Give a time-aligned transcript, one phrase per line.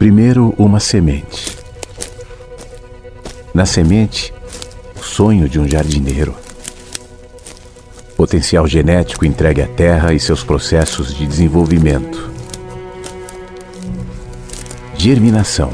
[0.00, 1.58] Primeiro, uma semente.
[3.52, 4.32] Na semente,
[4.98, 6.34] o sonho de um jardineiro.
[8.16, 12.30] Potencial genético entregue à terra e seus processos de desenvolvimento.
[14.96, 15.70] Germinação.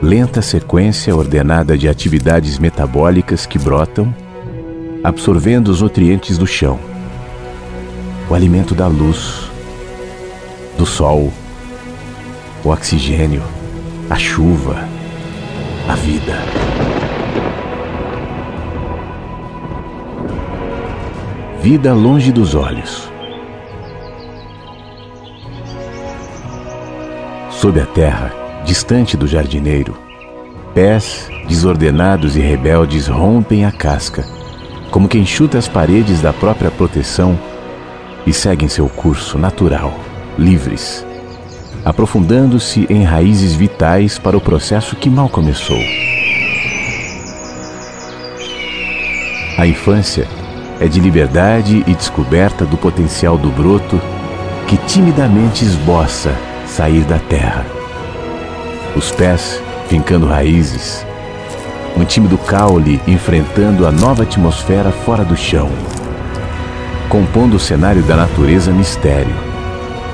[0.00, 4.14] Lenta sequência ordenada de atividades metabólicas que brotam,
[5.04, 6.80] absorvendo os nutrientes do chão.
[8.30, 9.50] O alimento da luz,
[10.78, 11.30] do sol,
[12.68, 13.42] o oxigênio,
[14.10, 14.86] a chuva,
[15.88, 16.34] a vida.
[21.62, 23.10] Vida longe dos olhos.
[27.50, 28.34] Sob a terra,
[28.66, 29.96] distante do jardineiro,
[30.74, 34.26] pés desordenados e rebeldes rompem a casca,
[34.90, 37.38] como quem chuta as paredes da própria proteção
[38.26, 39.98] e seguem seu curso natural,
[40.38, 41.07] livres
[41.88, 45.80] aprofundando-se em raízes vitais para o processo que mal começou.
[49.56, 50.28] A infância
[50.78, 53.98] é de liberdade e descoberta do potencial do broto
[54.66, 57.64] que timidamente esboça sair da terra.
[58.94, 61.06] Os pés fincando raízes,
[61.96, 65.70] um tímido caule enfrentando a nova atmosfera fora do chão,
[67.08, 69.34] compondo o cenário da natureza mistério,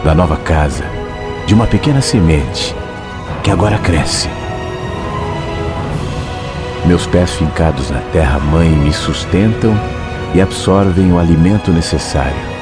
[0.04, 0.93] da nova casa,
[1.46, 2.74] de uma pequena semente
[3.42, 4.28] que agora cresce.
[6.86, 9.74] Meus pés fincados na terra-mãe me sustentam
[10.34, 12.54] e absorvem o alimento necessário.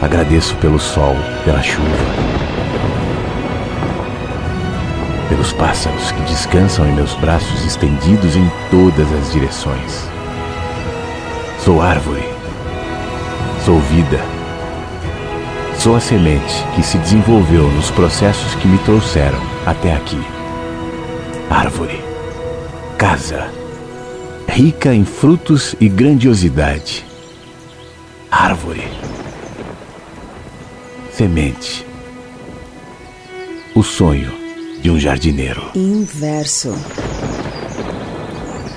[0.00, 1.86] Agradeço pelo sol, pela chuva,
[5.28, 10.08] pelos pássaros que descansam em meus braços estendidos em todas as direções.
[11.64, 12.26] Sou árvore,
[13.64, 14.39] sou vida
[15.80, 20.22] Sou a semente que se desenvolveu nos processos que me trouxeram até aqui.
[21.48, 21.98] Árvore,
[22.98, 23.50] casa,
[24.46, 27.06] rica em frutos e grandiosidade.
[28.30, 28.86] Árvore,
[31.14, 31.86] semente,
[33.74, 34.34] o sonho
[34.82, 35.70] de um jardineiro.
[35.74, 36.74] Inverso.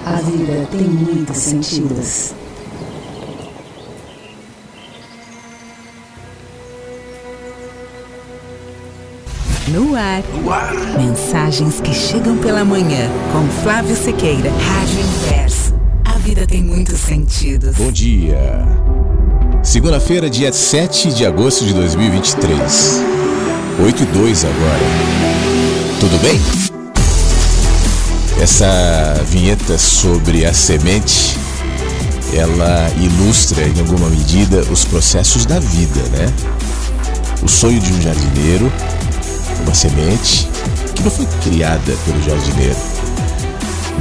[0.06, 2.34] A vida tem muitos sentidos.
[9.74, 10.24] No ar.
[10.36, 10.72] no ar.
[11.00, 13.10] Mensagens que chegam pela manhã.
[13.32, 14.52] Com Flávio Sequeira.
[14.52, 15.74] Rádio Inverso.
[16.06, 17.76] A vida tem muitos sentidos.
[17.76, 18.68] Bom dia.
[19.64, 23.02] Segunda-feira, dia 7 de agosto de 2023.
[23.84, 24.86] 8 e 2 agora.
[26.00, 26.40] Tudo bem?
[28.40, 31.36] Essa vinheta sobre a semente,
[32.32, 36.32] ela ilustra em alguma medida os processos da vida, né?
[37.42, 38.72] O sonho de um jardineiro
[39.64, 40.48] uma semente
[40.96, 42.76] que não foi criada pelo jardineiro.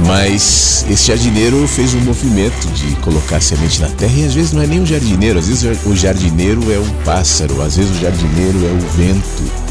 [0.05, 4.51] Mas esse jardineiro fez um movimento de colocar a semente na terra e às vezes
[4.51, 7.99] não é nem um jardineiro, às vezes o jardineiro é um pássaro, às vezes o
[7.99, 9.63] jardineiro é o vento.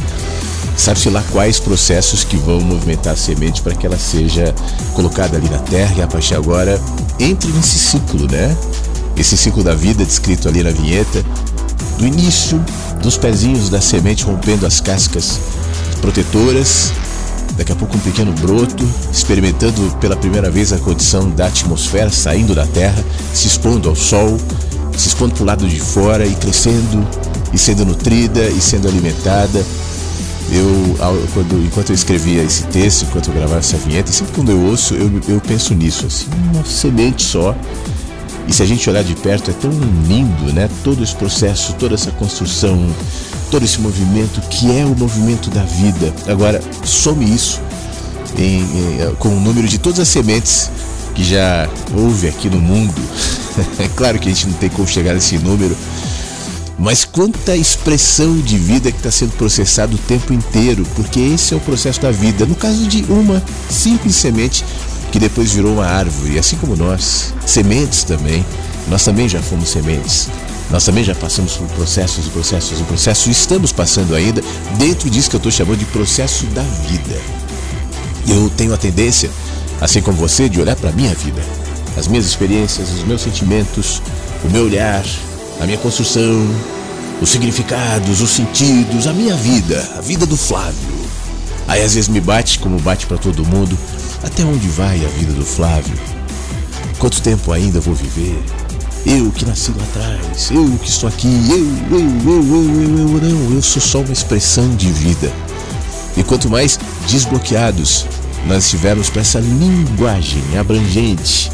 [0.77, 4.55] Sabe-se lá quais processos que vão movimentar a semente para que ela seja
[4.95, 6.81] colocada ali na terra e a partir agora
[7.21, 8.57] entre nesse ciclo, né?
[9.17, 11.23] Esse ciclo da vida descrito ali na vinheta,
[11.99, 12.65] do início
[13.03, 15.39] dos pezinhos da semente rompendo as cascas
[16.03, 16.93] protetoras,
[17.57, 22.55] daqui a pouco um pequeno broto, experimentando pela primeira vez a condição da atmosfera, saindo
[22.55, 23.03] da terra,
[23.33, 24.37] se expondo ao sol,
[24.99, 27.07] se expondo para o lado de fora e crescendo,
[27.53, 29.65] e sendo nutrida e sendo alimentada.
[30.51, 30.97] Eu,
[31.33, 34.95] quando, enquanto eu escrevia esse texto, enquanto eu gravava essa vinheta, sempre quando eu ouço,
[34.95, 37.57] eu, eu penso nisso, assim, uma semente só.
[38.49, 39.71] E se a gente olhar de perto, é tão
[40.07, 40.69] lindo, né?
[40.83, 42.87] Todo esse processo, toda essa construção,
[43.51, 46.13] todo esse movimento que é o movimento da vida.
[46.27, 47.61] Agora, some isso
[48.39, 50.71] em, em, com o número de todas as sementes
[51.15, 53.01] que já houve aqui no mundo.
[53.79, 55.77] é claro que a gente não tem como chegar nesse número,
[56.79, 61.57] mas quanta expressão de vida que está sendo processado o tempo inteiro, porque esse é
[61.57, 62.47] o processo da vida.
[62.47, 64.65] No caso de uma simples semente
[65.13, 68.45] que depois virou uma árvore, assim como nós, sementes também,
[68.89, 70.29] nós também já fomos sementes.
[70.71, 74.43] Nós também já passamos por processos e processos e processos e estamos passando ainda
[74.79, 77.21] dentro disso que eu estou chamando de processo da vida.
[78.27, 79.31] Eu tenho a tendência,
[79.83, 81.43] assim como você, de olhar para a minha vida,
[81.95, 84.01] as minhas experiências, os meus sentimentos,
[84.43, 85.05] o meu olhar,
[85.61, 86.47] a minha construção,
[87.21, 91.03] os significados, os sentidos, a minha vida, a vida do Flávio.
[91.69, 93.77] Aí às vezes me bate, como bate para todo mundo,
[94.23, 95.97] até onde vai a vida do Flávio?
[96.99, 98.41] Quanto tempo ainda vou viver?
[99.05, 103.21] Eu que nasci lá atrás, eu que estou aqui, eu, eu, eu, eu, eu, eu,
[103.21, 105.33] não, eu sou só uma expressão de vida.
[106.17, 106.79] E quanto mais
[107.09, 108.07] desbloqueados
[108.47, 111.51] nós estivermos para essa linguagem abrangente,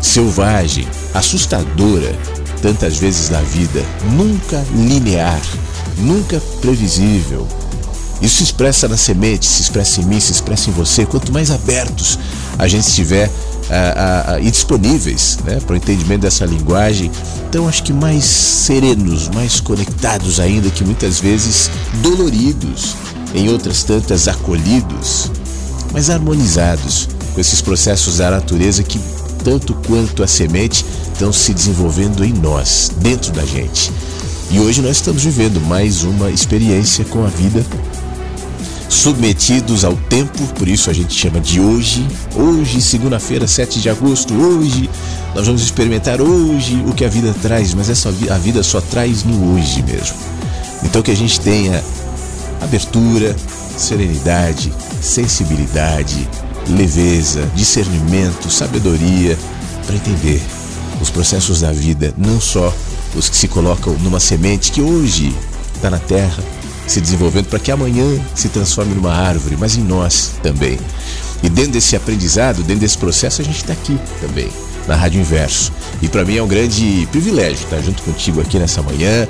[0.00, 2.16] selvagem, assustadora,
[2.60, 5.40] tantas vezes na vida, nunca linear,
[5.98, 7.48] nunca previsível.
[8.22, 11.04] Isso se expressa na semente, se expressa em mim, se expressa em você.
[11.04, 12.18] Quanto mais abertos
[12.58, 13.28] a gente estiver
[14.40, 17.10] e disponíveis né, para o entendimento dessa linguagem,
[17.48, 21.70] então acho que mais serenos, mais conectados ainda, que muitas vezes
[22.02, 22.94] doloridos,
[23.34, 25.30] em outras tantas acolhidos,
[25.92, 29.00] mas harmonizados com esses processos da natureza que,
[29.42, 33.90] tanto quanto a semente, estão se desenvolvendo em nós, dentro da gente.
[34.50, 37.64] E hoje nós estamos vivendo mais uma experiência com a vida,
[38.92, 42.06] submetidos ao tempo, por isso a gente chama de hoje.
[42.36, 44.88] Hoje, segunda-feira, 7 de agosto, hoje
[45.34, 49.24] nós vamos experimentar hoje o que a vida traz, mas essa a vida só traz
[49.24, 50.16] no hoje mesmo.
[50.84, 51.82] Então que a gente tenha
[52.60, 53.34] abertura,
[53.78, 56.28] serenidade, sensibilidade,
[56.68, 59.38] leveza, discernimento, sabedoria
[59.86, 60.40] para entender
[61.00, 62.72] os processos da vida, não só
[63.16, 65.34] os que se colocam numa semente que hoje
[65.74, 66.42] está na terra,
[66.92, 68.04] se desenvolvendo para que amanhã
[68.34, 70.78] se transforme numa árvore, mas em nós também.
[71.42, 74.48] E dentro desse aprendizado, dentro desse processo, a gente está aqui também,
[74.86, 75.72] na Rádio Inverso.
[76.02, 79.26] E para mim é um grande privilégio estar junto contigo aqui nessa manhã,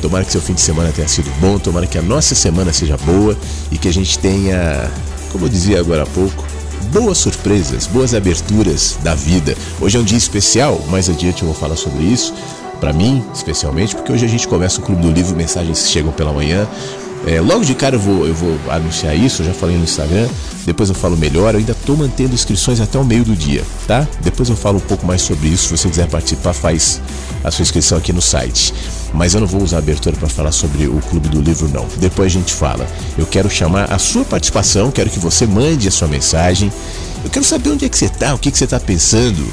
[0.00, 2.96] Tomara que seu fim de semana tenha sido bom, tomara que a nossa semana seja
[2.98, 3.36] boa
[3.70, 4.88] e que a gente tenha,
[5.32, 6.44] como eu dizia agora há pouco,
[6.92, 9.56] boas surpresas, boas aberturas da vida.
[9.80, 12.32] Hoje é um dia especial, mais adiante eu vou falar sobre isso.
[12.80, 16.32] Para mim, especialmente, porque hoje a gente começa o Clube do Livro Mensagens Chegam pela
[16.32, 16.66] Manhã.
[17.26, 20.28] É, logo de cara eu vou, eu vou anunciar isso, eu já falei no Instagram,
[20.64, 24.06] depois eu falo melhor, eu ainda estou mantendo inscrições até o meio do dia, tá?
[24.20, 27.00] Depois eu falo um pouco mais sobre isso, se você quiser participar, faz
[27.42, 28.72] a sua inscrição aqui no site.
[29.12, 31.86] Mas eu não vou usar abertura para falar sobre o Clube do Livro, não.
[31.96, 32.86] Depois a gente fala.
[33.16, 36.72] Eu quero chamar a sua participação, quero que você mande a sua mensagem.
[37.24, 39.44] Eu quero saber onde é que você está, o que, que você está pensando,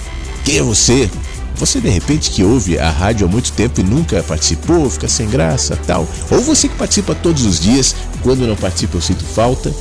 [0.44, 1.10] quem é você,
[1.56, 5.28] você de repente que ouve a rádio há muito tempo e nunca participou, fica sem
[5.28, 6.08] graça, tal.
[6.30, 9.74] Ou você que participa todos os dias, quando não participa eu sinto falta.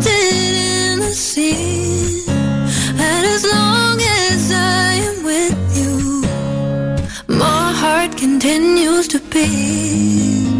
[0.09, 2.25] in the sea.
[2.29, 6.23] And as long as I am with you,
[7.27, 10.58] my heart continues to beat.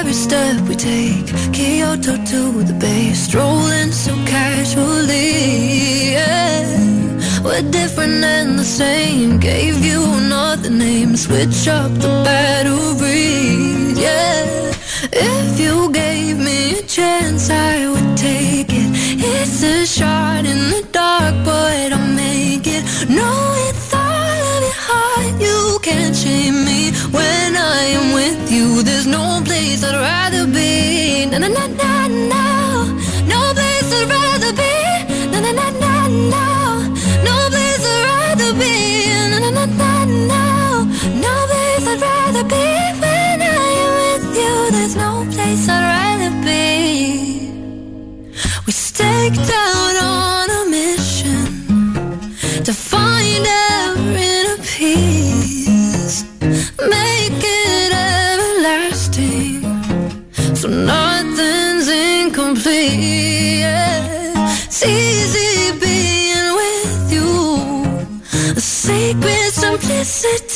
[0.00, 6.12] Every step we take, Kyoto to the bay, strolling so casually.
[6.12, 7.42] Yeah.
[7.44, 9.38] We're different and the same.
[9.38, 11.18] Gave you another name.
[11.18, 14.72] Switch up the batteries, yeah.
[15.12, 18.88] If you gave me a chance, I would take it.
[19.20, 22.84] It's a shot in the dark, but I'll make it.
[23.10, 23.30] No,
[23.68, 25.34] it's all of your heart.
[25.46, 28.89] You can't shame me when I am with you.
[29.60, 31.26] Place I'd rather be.
[31.26, 32.49] Na na na na na.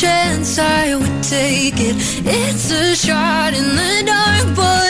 [0.00, 1.96] chance I would take it.
[2.26, 4.85] It's a shot in the dark, but.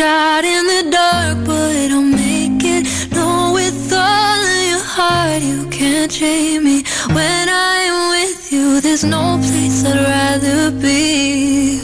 [0.00, 2.84] Shot in the dark, but I'll make it.
[3.12, 6.84] No, with all of your heart, you can't shame me.
[7.16, 11.82] When I'm with you, there's no place I'd rather be.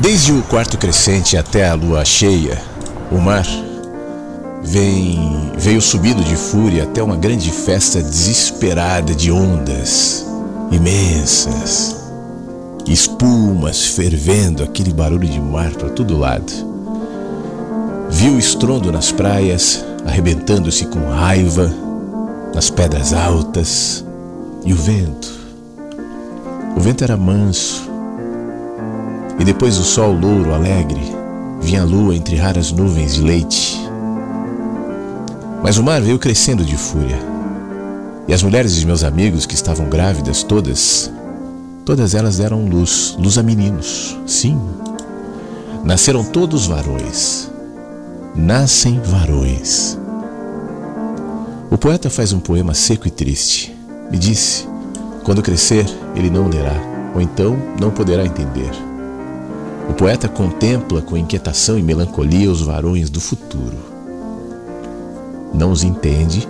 [0.00, 2.60] Desde o quarto crescente até a lua cheia,
[3.12, 3.46] o mar
[4.64, 10.26] vem, veio subindo de fúria até uma grande festa desesperada de ondas
[10.72, 11.95] imensas,
[12.92, 16.52] espumas fervendo, aquele barulho de mar para todo lado.
[18.10, 21.72] Viu o estrondo nas praias, arrebentando-se com raiva
[22.54, 24.04] nas pedras altas,
[24.64, 25.30] e o vento.
[26.76, 27.90] O vento era manso,
[29.38, 31.02] e depois do sol louro alegre,
[31.60, 33.80] vinha a lua entre raras nuvens de leite.
[35.62, 37.18] Mas o mar veio crescendo de fúria.
[38.28, 41.10] E as mulheres de meus amigos que estavam grávidas, todas,
[41.86, 44.18] todas elas deram luz, luz a meninos.
[44.26, 44.60] Sim.
[45.84, 47.48] Nasceram todos varões.
[48.34, 49.96] Nascem varões.
[51.70, 53.74] O poeta faz um poema seco e triste.
[54.10, 54.66] Me disse:
[55.22, 56.74] quando crescer, ele não lerá,
[57.14, 58.72] ou então não poderá entender.
[59.88, 63.76] O poeta contempla com inquietação e melancolia os varões do futuro.
[65.54, 66.48] Não os entende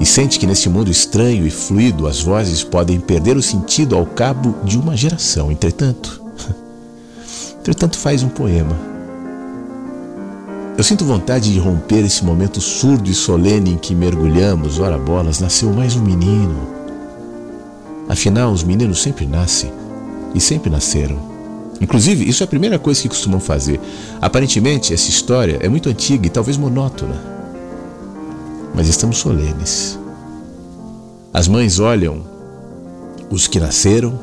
[0.00, 4.06] e sente que nesse mundo estranho e fluido as vozes podem perder o sentido ao
[4.06, 5.50] cabo de uma geração.
[5.50, 6.22] Entretanto,
[7.60, 8.76] entretanto faz um poema.
[10.76, 15.40] Eu sinto vontade de romper esse momento surdo e solene em que mergulhamos, ora bolas,
[15.40, 16.56] nasceu mais um menino.
[18.08, 19.72] Afinal, os meninos sempre nascem
[20.34, 21.18] e sempre nasceram.
[21.80, 23.80] Inclusive, isso é a primeira coisa que costumam fazer.
[24.20, 27.37] Aparentemente, essa história é muito antiga e talvez monótona.
[28.78, 29.98] Mas estamos solenes.
[31.34, 32.22] As mães olham
[33.28, 34.16] os que nasceram,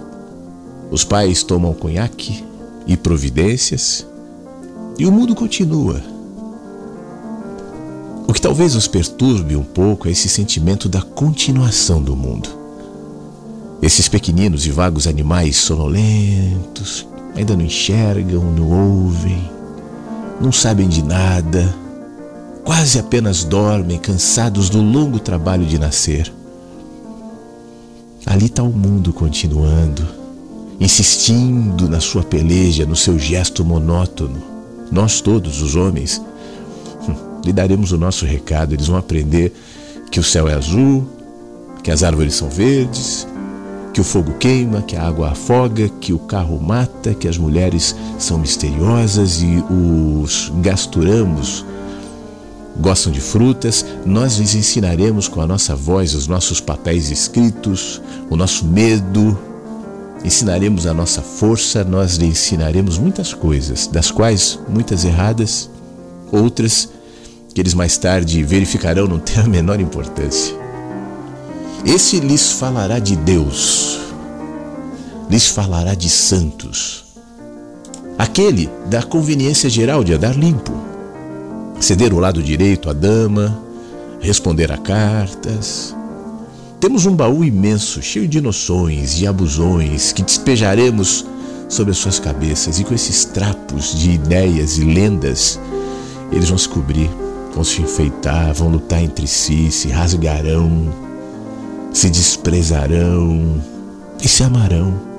[0.89, 2.41] os pais tomam conhaque
[2.87, 4.07] e providências,
[4.97, 6.01] e o mundo continua.
[8.25, 12.47] O que talvez nos perturbe um pouco é esse sentimento da continuação do mundo.
[13.81, 19.51] Esses pequeninos e vagos animais sonolentos, ainda não enxergam, não ouvem,
[20.39, 21.75] não sabem de nada,
[22.65, 26.33] quase apenas dormem, cansados do longo trabalho de nascer.
[28.25, 30.03] Ali está o mundo continuando,
[30.79, 34.41] insistindo na sua peleja, no seu gesto monótono.
[34.91, 36.19] Nós todos, os homens,
[37.45, 38.73] lhe daremos o nosso recado.
[38.73, 39.53] Eles vão aprender
[40.09, 41.07] que o céu é azul,
[41.83, 43.27] que as árvores são verdes,
[43.93, 47.95] que o fogo queima, que a água afoga, que o carro mata, que as mulheres
[48.17, 51.63] são misteriosas e os gasturamos
[52.79, 58.35] gostam de frutas, nós lhes ensinaremos com a nossa voz os nossos papéis escritos, o
[58.35, 59.37] nosso medo,
[60.23, 65.69] ensinaremos a nossa força, nós lhes ensinaremos muitas coisas, das quais muitas erradas,
[66.31, 66.89] outras
[67.53, 70.53] que eles mais tarde verificarão não ter a menor importância.
[71.85, 73.99] Esse lhes falará de Deus,
[75.29, 77.05] lhes falará de santos.
[78.17, 80.73] Aquele da conveniência geral de andar limpo,
[81.79, 83.57] ceder o lado direito à dama,
[84.19, 85.95] responder a cartas.
[86.79, 91.25] Temos um baú imenso, cheio de noções e abusões que despejaremos
[91.67, 95.59] sobre as suas cabeças, e com esses trapos de ideias e lendas,
[96.31, 97.09] eles vão se cobrir,
[97.53, 100.93] vão se enfeitar, vão lutar entre si, se rasgarão,
[101.91, 103.61] se desprezarão
[104.21, 105.14] e se amarão.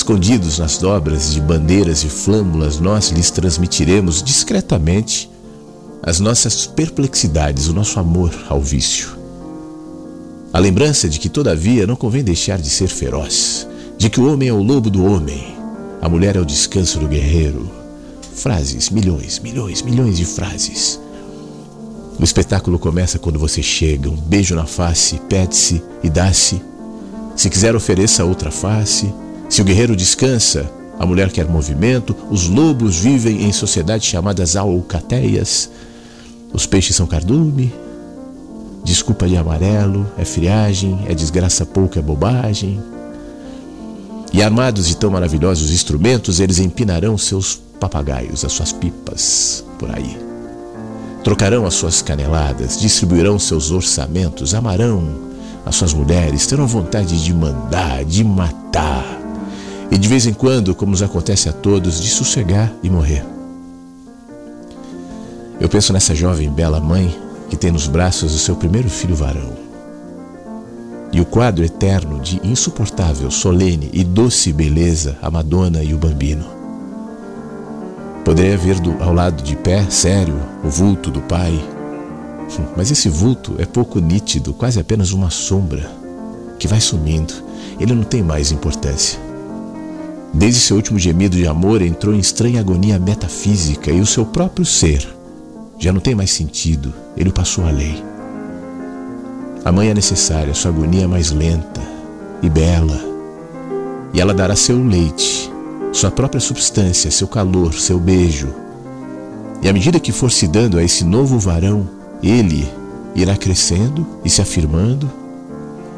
[0.00, 5.30] Escondidos nas dobras de bandeiras e flâmulas, nós lhes transmitiremos discretamente
[6.02, 9.10] as nossas perplexidades, o nosso amor ao vício.
[10.54, 14.48] A lembrança de que, todavia, não convém deixar de ser feroz, de que o homem
[14.48, 15.54] é o lobo do homem,
[16.00, 17.70] a mulher é o descanso do guerreiro.
[18.32, 20.98] Frases, milhões, milhões, milhões de frases.
[22.18, 26.62] O espetáculo começa quando você chega, um beijo na face, pede-se e dá-se.
[27.36, 29.12] Se quiser, ofereça outra face.
[29.50, 32.14] Se o guerreiro descansa, a mulher quer movimento.
[32.30, 35.68] Os lobos vivem em sociedades chamadas alcateias.
[36.52, 37.74] Os peixes são cardume.
[38.84, 42.80] desculpa de amarelo, é friagem, é desgraça pouco, é bobagem.
[44.32, 50.16] E armados de tão maravilhosos instrumentos, eles empinarão seus papagaios, as suas pipas por aí.
[51.24, 55.30] Trocarão as suas caneladas, distribuirão seus orçamentos, amarão
[55.66, 59.19] as suas mulheres, terão vontade de mandar, de matar.
[59.90, 63.24] E de vez em quando, como nos acontece a todos, de sossegar e morrer.
[65.60, 67.14] Eu penso nessa jovem bela mãe
[67.50, 69.52] que tem nos braços o seu primeiro filho varão.
[71.12, 76.44] E o quadro eterno de insuportável, solene e doce beleza, a Madonna e o Bambino.
[78.24, 81.52] Poderia ver do, ao lado de pé, sério, o vulto do pai.
[82.76, 85.90] Mas esse vulto é pouco nítido, quase apenas uma sombra,
[86.58, 87.34] que vai sumindo.
[87.80, 89.29] Ele não tem mais importância.
[90.32, 94.64] Desde seu último gemido de amor, entrou em estranha agonia metafísica e o seu próprio
[94.64, 95.20] ser
[95.80, 98.04] já não tem mais sentido, ele passou a lei.
[99.64, 101.80] A mãe é necessária, sua agonia é mais lenta
[102.42, 103.00] e bela,
[104.12, 105.50] e ela dará seu leite,
[105.90, 108.54] sua própria substância, seu calor, seu beijo.
[109.62, 111.88] E à medida que for se dando a esse novo varão,
[112.22, 112.68] ele
[113.14, 115.10] irá crescendo e se afirmando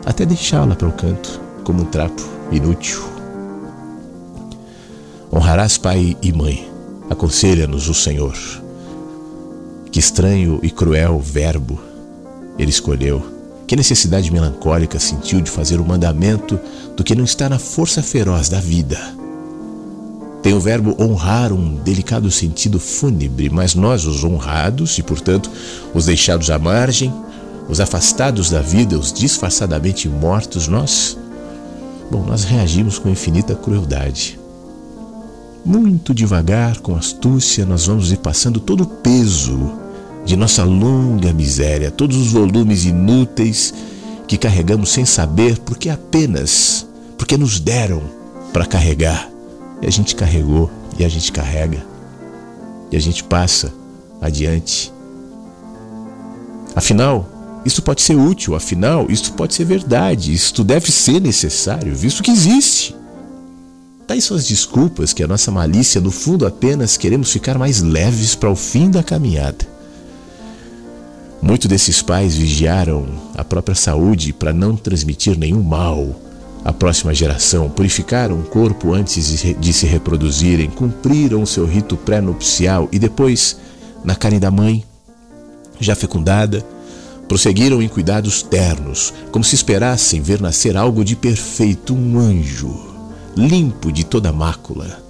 [0.06, 2.22] até deixá-la para o canto, como um trapo
[2.52, 3.02] inútil.
[5.34, 6.68] Honrarás pai e mãe,
[7.08, 8.36] aconselha-nos o Senhor.
[9.90, 11.80] Que estranho e cruel verbo
[12.58, 13.22] ele escolheu.
[13.66, 16.60] Que necessidade melancólica sentiu de fazer o mandamento
[16.94, 18.98] do que não está na força feroz da vida.
[20.42, 25.50] Tem o verbo honrar um delicado sentido fúnebre, mas nós, os honrados e, portanto,
[25.94, 27.10] os deixados à margem,
[27.68, 31.16] os afastados da vida, os disfarçadamente mortos, nós,
[32.10, 34.41] bom, nós reagimos com infinita crueldade.
[35.64, 39.72] Muito devagar, com astúcia, nós vamos ir passando todo o peso
[40.24, 43.72] de nossa longa miséria, todos os volumes inúteis
[44.26, 48.02] que carregamos sem saber, porque apenas porque nos deram
[48.52, 49.30] para carregar.
[49.80, 51.84] E a gente carregou e a gente carrega.
[52.90, 53.72] E a gente passa
[54.20, 54.92] adiante.
[56.74, 57.28] Afinal,
[57.64, 62.30] isso pode ser útil, afinal, isso pode ser verdade, isto deve ser necessário, visto que
[62.30, 62.96] existe.
[64.12, 68.34] Tais são as desculpas que a nossa malícia, no fundo, apenas queremos ficar mais leves
[68.34, 69.66] para o fim da caminhada.
[71.40, 76.14] Muitos desses pais vigiaram a própria saúde para não transmitir nenhum mal
[76.62, 82.90] à próxima geração, purificaram o corpo antes de se reproduzirem, cumpriram o seu rito pré-nupcial
[82.92, 83.56] e depois,
[84.04, 84.84] na carne da mãe,
[85.80, 86.62] já fecundada,
[87.26, 92.91] prosseguiram em cuidados ternos, como se esperassem ver nascer algo de perfeito, um anjo,
[93.36, 95.02] limpo de toda mácula.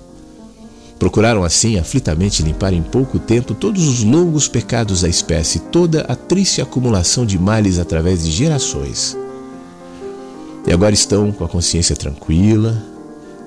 [0.99, 6.15] Procuraram assim aflitamente limpar em pouco tempo todos os longos pecados da espécie, toda a
[6.15, 9.17] triste acumulação de males através de gerações.
[10.65, 12.81] E agora estão com a consciência tranquila,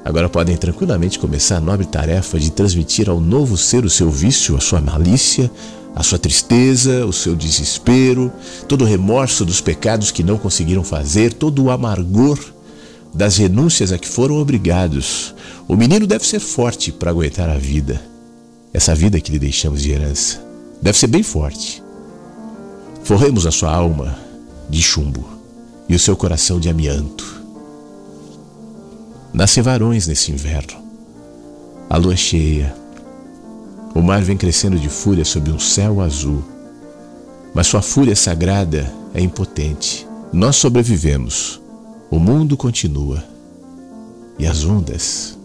[0.03, 4.57] agora podem tranquilamente começar a nobre tarefa de transmitir ao novo ser o seu vício,
[4.57, 5.49] a sua malícia,
[5.95, 8.33] a sua tristeza, o seu desespero,
[8.67, 12.37] todo o remorso dos pecados que não conseguiram fazer, todo o amargor
[13.15, 15.33] das renúncias a que foram obrigados.
[15.67, 18.01] O menino deve ser forte para aguentar a vida,
[18.73, 20.45] essa vida que lhe deixamos de herança.
[20.81, 21.81] Deve ser bem forte.
[23.03, 24.17] Forremos a sua alma
[24.69, 25.25] de chumbo
[25.87, 27.41] e o seu coração de amianto.
[29.33, 30.83] Nascem varões nesse inverno.
[31.89, 32.75] A lua é cheia.
[33.93, 36.43] O mar vem crescendo de fúria sob um céu azul.
[37.53, 40.05] Mas sua fúria sagrada é impotente.
[40.33, 41.61] Nós sobrevivemos
[42.09, 43.23] o mundo continua.
[44.37, 45.37] E as ondas?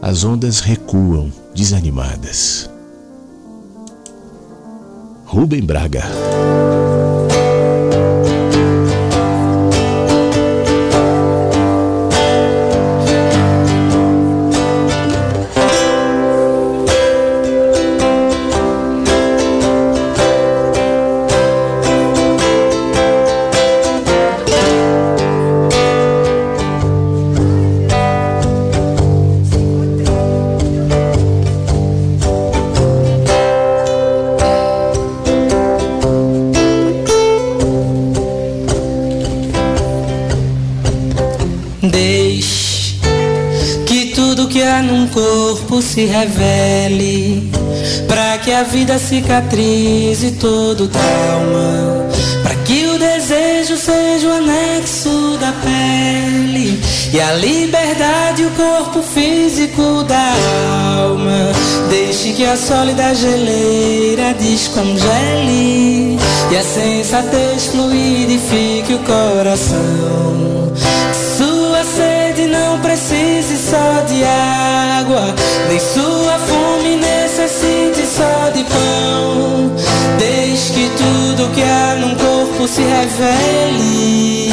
[0.00, 2.70] As ondas recuam desanimadas.
[5.24, 6.02] Rubem Braga.
[45.96, 47.50] Se revele,
[48.06, 52.06] para que a vida cicatrize todo trauma,
[52.42, 56.78] para que o desejo seja o anexo da pele
[57.14, 60.34] e a liberdade o corpo físico da
[60.98, 61.52] alma.
[61.88, 66.18] Deixe que a sólida geleira descongele
[66.52, 70.66] e a sensatez fluidifique o coração.
[71.38, 74.55] Sua sede não precise só de água,
[75.68, 79.72] nem sua fome necessite só de pão.
[80.18, 84.52] Desde que tudo que há num corpo se revele.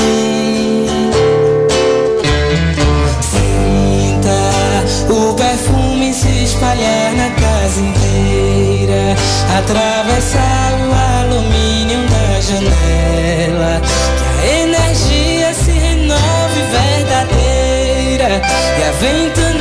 [3.22, 9.16] Sinta o perfume se espalhar na casa inteira,
[9.58, 13.82] atravessar o alumínio da janela.
[14.18, 18.42] Que a energia se renove verdadeira
[18.80, 19.53] e a ventania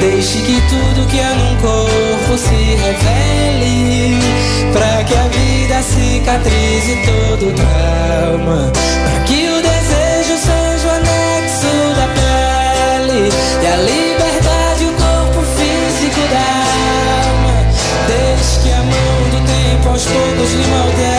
[0.00, 4.18] Deixe que tudo que há num corpo se revele,
[4.72, 12.06] para que a vida cicatrize todo trauma, para que o desejo seja o anexo da
[12.14, 13.30] pele
[13.62, 16.46] e a liberdade o corpo físico da
[17.28, 17.56] alma.
[18.06, 21.17] Desde que a mão do tempo aos poucos lhe modele.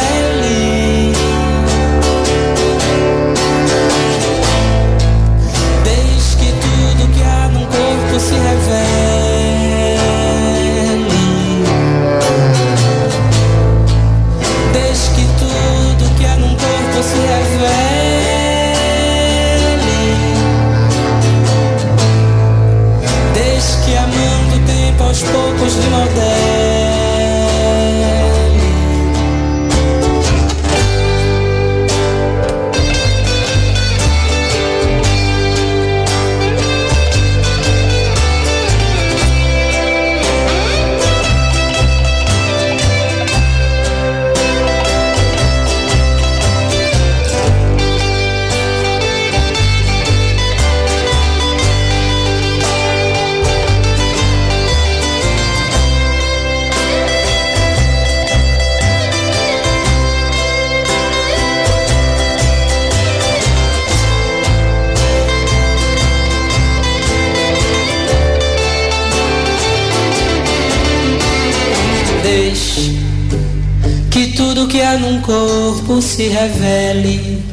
[74.98, 77.44] Num corpo se revele,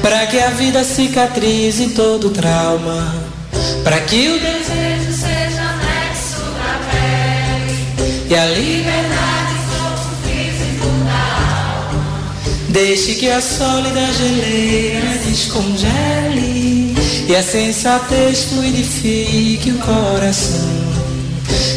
[0.00, 3.14] para que a vida cicatrize todo trauma,
[3.82, 7.78] para que o desejo seja anexo da pele
[8.30, 12.04] e a liberdade corpo físico da alma.
[12.68, 16.94] Deixe que a sólida geleira descongele
[17.28, 20.74] e a sensatez fluidifique o coração.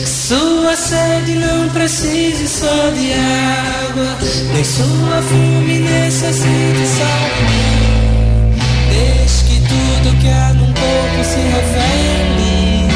[0.06, 3.14] Sua sede não precise só de
[3.98, 4.18] água,
[4.54, 5.22] nem sua
[5.80, 7.58] necessite só de
[8.90, 12.88] Desde que tudo que há num corpo se revele.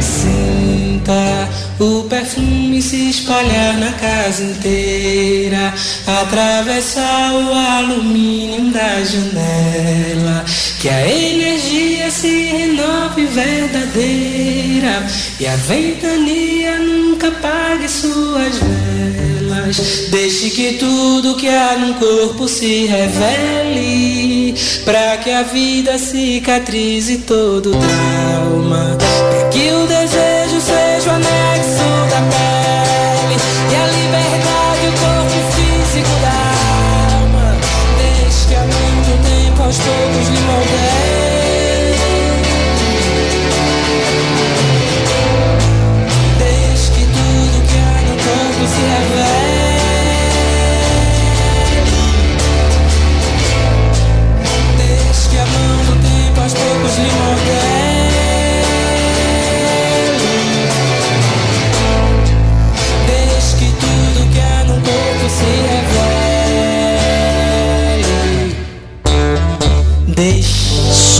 [0.00, 5.74] Sinta o perfume se espalhar na casa inteira,
[6.06, 10.44] atravessar o alumínio da janela.
[10.80, 15.06] Que a energia se renove verdadeira
[15.38, 20.08] e a ventania nunca apague suas velas.
[20.10, 24.54] Deixe que tudo que há num corpo se revele,
[24.86, 29.86] para que a vida cicatrize todo trauma, para que o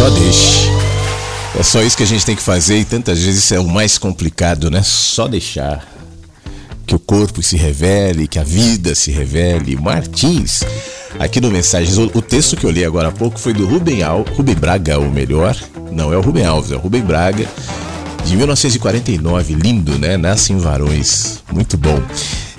[0.00, 0.70] Só deixe.
[1.58, 3.68] É só isso que a gente tem que fazer e tantas vezes isso é o
[3.68, 4.82] mais complicado, né?
[4.82, 5.86] Só deixar
[6.86, 9.76] que o corpo se revele, que a vida se revele.
[9.76, 10.62] Martins,
[11.18, 14.02] aqui no Mensagens, o, o texto que eu li agora há pouco foi do Rubem,
[14.02, 15.54] Al, Rubem Braga, ou melhor,
[15.92, 17.46] não é o Rubem Alves, é o Rubem Braga,
[18.24, 20.16] de 1949, lindo, né?
[20.16, 22.02] Nasce em Varões, muito bom.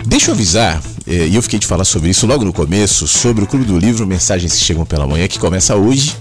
[0.06, 3.44] Deixa eu avisar, eh, e eu fiquei de falar sobre isso logo no começo, sobre
[3.44, 6.16] o Clube do Livro Mensagens que Chegam pela Manhã, que começa hoje.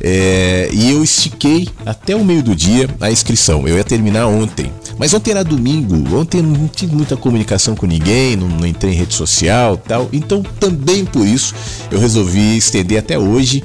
[0.00, 3.66] É, e eu estiquei até o meio do dia a inscrição.
[3.66, 8.36] Eu ia terminar ontem, Mas ontem era domingo, ontem não tive muita comunicação com ninguém,
[8.36, 10.08] não, não entrei em rede social tal.
[10.12, 11.54] Então também por isso
[11.90, 13.62] eu resolvi estender até hoje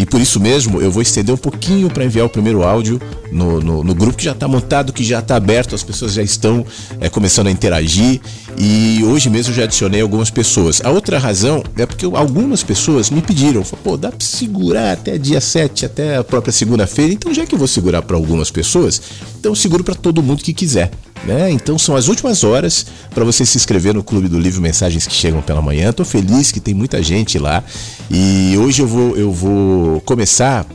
[0.00, 2.98] e por isso mesmo eu vou estender um pouquinho para enviar o primeiro áudio
[3.30, 6.22] no, no, no, grupo que já está montado, que já está aberto, as pessoas já
[6.22, 6.64] estão
[6.98, 8.18] é, começando a interagir.
[8.56, 10.80] E hoje mesmo já adicionei algumas pessoas.
[10.82, 15.38] A outra razão é porque algumas pessoas me pediram, pô, dá para segurar até dia
[15.38, 17.12] 7, até a própria segunda-feira.
[17.12, 19.02] Então já que eu vou segurar para algumas pessoas,
[19.38, 20.90] então seguro para todo mundo que quiser.
[21.24, 21.50] Né?
[21.50, 25.14] Então são as últimas horas para você se inscrever no Clube do Livro Mensagens que
[25.14, 25.90] chegam pela manhã.
[25.90, 27.62] Estou feliz que tem muita gente lá
[28.10, 30.66] e hoje eu vou, eu vou começar.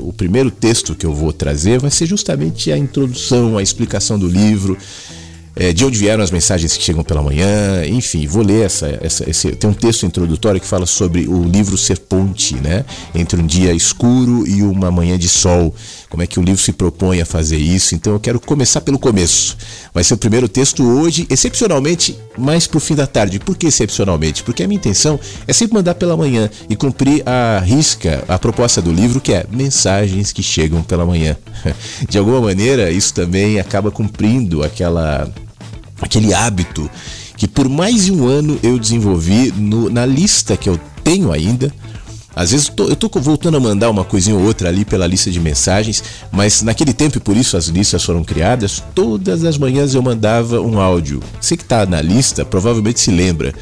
[0.00, 4.26] O primeiro texto que eu vou trazer vai ser justamente a introdução, a explicação do
[4.26, 4.76] livro
[5.56, 9.28] é, de onde vieram as mensagens que chegam pela manhã, enfim, vou ler essa, essa,
[9.28, 13.46] esse, tem um texto introdutório que fala sobre o livro ser ponte, né, entre um
[13.46, 15.74] dia escuro e uma manhã de sol,
[16.10, 18.98] como é que o livro se propõe a fazer isso, então eu quero começar pelo
[18.98, 19.56] começo,
[19.94, 24.42] vai ser o primeiro texto hoje, excepcionalmente, mais pro fim da tarde, por que excepcionalmente?
[24.42, 28.82] Porque a minha intenção é sempre mandar pela manhã e cumprir a risca, a proposta
[28.82, 31.34] do livro que é mensagens que chegam pela manhã,
[32.06, 35.26] de alguma maneira isso também acaba cumprindo aquela
[36.00, 36.90] aquele hábito
[37.36, 41.72] que por mais de um ano eu desenvolvi no, na lista que eu tenho ainda.
[42.34, 45.30] Às vezes tô, eu tô voltando a mandar uma coisinha ou outra ali pela lista
[45.30, 49.94] de mensagens, mas naquele tempo, e por isso as listas foram criadas, todas as manhãs
[49.94, 51.22] eu mandava um áudio.
[51.40, 53.54] Você que está na lista provavelmente se lembra.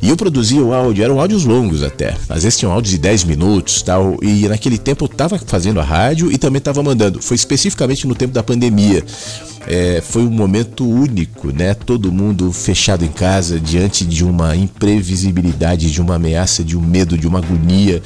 [0.00, 2.16] E eu produzia o áudio, eram áudios longos até.
[2.28, 4.16] Às vezes tinham áudios de 10 minutos tal.
[4.22, 7.20] E naquele tempo eu estava fazendo a rádio e também estava mandando.
[7.20, 9.04] Foi especificamente no tempo da pandemia.
[9.66, 11.74] É, foi um momento único, né?
[11.74, 17.18] Todo mundo fechado em casa diante de uma imprevisibilidade, de uma ameaça, de um medo,
[17.18, 18.00] de uma agonia.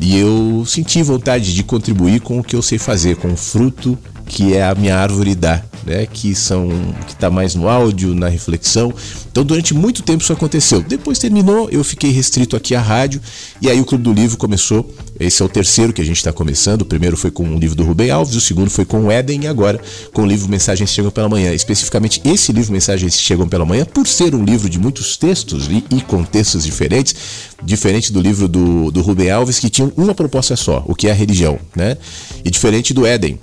[0.00, 3.96] E eu senti vontade de contribuir com o que eu sei fazer, com o fruto
[4.26, 6.06] que é a minha árvore dá, né?
[6.06, 6.68] Que são
[7.06, 8.92] que está mais no áudio, na reflexão.
[9.30, 10.82] Então durante muito tempo isso aconteceu.
[10.82, 13.20] Depois terminou, eu fiquei restrito aqui à rádio
[13.62, 14.92] e aí o Clube do Livro começou.
[15.18, 16.82] Esse é o terceiro que a gente está começando.
[16.82, 19.44] O primeiro foi com o livro do Rubem Alves, o segundo foi com o Éden
[19.44, 19.80] e agora
[20.12, 21.54] com o livro Mensagens Chegam pela Manhã.
[21.54, 25.84] Especificamente esse livro Mensagens Chegam pela Manhã, por ser um livro de muitos textos e,
[25.90, 27.14] e contextos diferentes,
[27.62, 31.12] diferente do livro do, do Rubem Alves que tinha uma proposta só, o que é
[31.12, 31.96] a religião, né?
[32.44, 33.38] E diferente do Éden,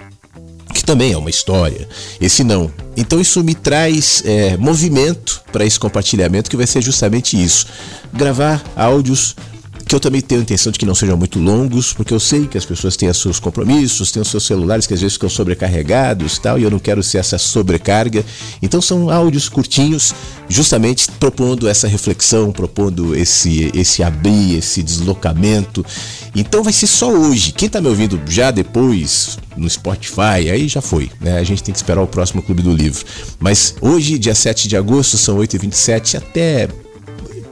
[0.73, 1.87] que também é uma história.
[2.19, 2.71] Esse não.
[2.97, 7.67] Então isso me traz é, movimento para esse compartilhamento que vai ser justamente isso:
[8.11, 9.35] gravar áudios
[9.93, 12.47] que eu também tenho a intenção de que não sejam muito longos, porque eu sei
[12.47, 15.29] que as pessoas têm os seus compromissos, têm os seus celulares que às vezes ficam
[15.29, 18.25] sobrecarregados tal, e eu não quero ser essa sobrecarga.
[18.59, 20.11] Então são áudios curtinhos,
[20.49, 25.85] justamente propondo essa reflexão, propondo esse, esse abrir, esse deslocamento.
[26.35, 27.51] Então vai ser só hoje.
[27.51, 31.37] Quem está me ouvindo já depois no Spotify, aí já foi, né?
[31.37, 33.05] A gente tem que esperar o próximo Clube do Livro.
[33.39, 36.67] Mas hoje, dia 7 de agosto, são 8h27, até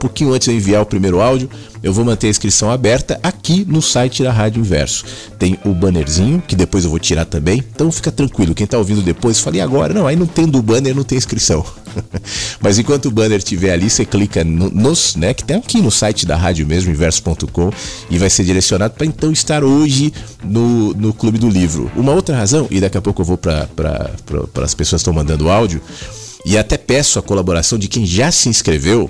[0.02, 1.48] pouquinho antes de eu enviar o primeiro áudio,
[1.80, 5.04] eu vou manter a inscrição aberta aqui no site da Rádio Inverso.
[5.38, 7.62] Tem o bannerzinho, que depois eu vou tirar também.
[7.72, 10.92] Então fica tranquilo, quem está ouvindo depois, falei agora, não, aí não tendo o banner,
[10.92, 11.64] não tem inscrição.
[12.60, 15.90] Mas enquanto o banner estiver ali, você clica no, nos, né, que tem aqui no
[15.90, 17.70] site da rádio mesmo, inverso.com,
[18.10, 20.12] e vai ser direcionado para então estar hoje
[20.42, 21.92] no, no Clube do Livro.
[21.94, 23.68] Uma outra razão, e daqui a pouco eu vou para
[24.64, 25.80] as pessoas que estão mandando áudio,
[26.44, 29.08] e até peço a colaboração de quem já se inscreveu,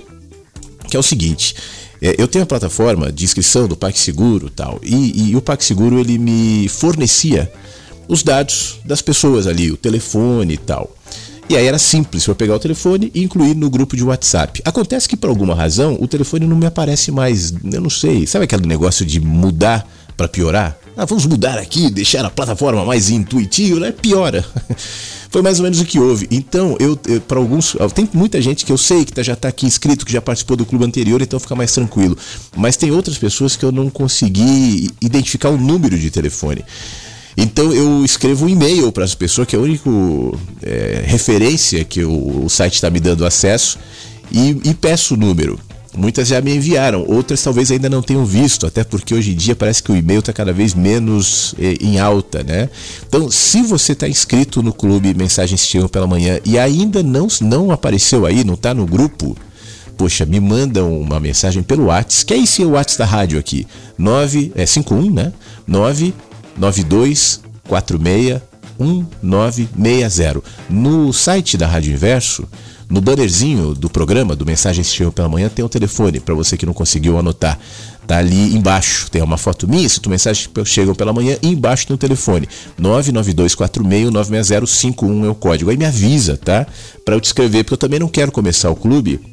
[0.88, 1.54] que é o seguinte.
[2.00, 6.18] É, eu tenho a plataforma de inscrição do PagSeguro tal, e, e o PagSeguro ele
[6.18, 7.50] me fornecia
[8.08, 10.94] os dados das pessoas ali, o telefone e tal.
[11.48, 14.62] E aí era simples eu pegar o telefone e incluir no grupo de WhatsApp.
[14.64, 18.44] Acontece que por alguma razão o telefone não me aparece mais, eu não sei, sabe
[18.44, 20.78] aquele negócio de mudar para piorar?
[20.96, 23.92] Ah, vamos mudar aqui, deixar a plataforma mais intuitiva, né?
[23.92, 24.44] Piora.
[25.30, 26.28] Foi mais ou menos o que houve.
[26.30, 29.48] Então, eu, eu para alguns, tem muita gente que eu sei que tá, já está
[29.48, 32.16] aqui inscrito, que já participou do clube anterior, então fica mais tranquilo.
[32.54, 36.62] Mas tem outras pessoas que eu não consegui identificar o número de telefone.
[37.34, 39.88] Então eu escrevo um e-mail para as pessoas, que é a única
[40.62, 43.78] é, referência que o, o site está me dando acesso,
[44.30, 45.58] e, e peço o número.
[45.94, 49.54] Muitas já me enviaram, outras talvez ainda não tenham visto, até porque hoje em dia
[49.54, 52.70] parece que o e-mail está cada vez menos eh, em alta, né?
[53.06, 57.70] Então, se você está inscrito no clube Mensagens Chegam pela Manhã e ainda não, não
[57.70, 59.36] apareceu aí, não está no grupo,
[59.98, 63.66] poxa, me mandam uma mensagem pelo WhatsApp, que é esse WhatsApp da rádio aqui,
[63.98, 65.30] 9, é 51, né?
[65.66, 68.40] 992 46
[68.78, 70.42] 1960.
[70.68, 72.48] No site da Rádio Inverso,
[72.92, 76.66] no bannerzinho do programa, do que Chegam pela Manhã, tem um telefone para você que
[76.66, 77.58] não conseguiu anotar.
[78.06, 81.86] Tá ali embaixo, tem uma foto minha, se tu mensagens chegam pela manhã, e embaixo
[81.86, 82.46] tem o telefone.
[82.78, 85.70] 992469651 é o código.
[85.70, 86.66] Aí me avisa, tá?
[87.02, 89.31] Para eu te escrever, porque eu também não quero começar o clube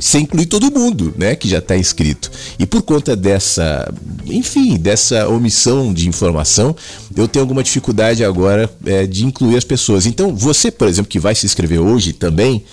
[0.00, 2.30] sem incluir todo mundo, né, que já está inscrito.
[2.58, 3.92] E por conta dessa,
[4.26, 6.74] enfim, dessa omissão de informação,
[7.16, 10.06] eu tenho alguma dificuldade agora é, de incluir as pessoas.
[10.06, 12.64] Então, você, por exemplo, que vai se inscrever hoje também,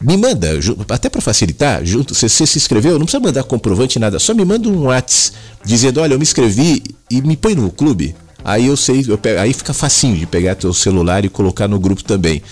[0.00, 0.50] me manda,
[0.88, 4.44] até para facilitar, junto, você, você se inscreveu, não precisa mandar comprovante nada, só me
[4.44, 8.14] manda um WhatsApp dizendo, olha, eu me inscrevi e me põe no clube.
[8.44, 11.78] Aí eu sei, eu pego, aí fica facinho de pegar teu celular e colocar no
[11.78, 12.42] grupo também.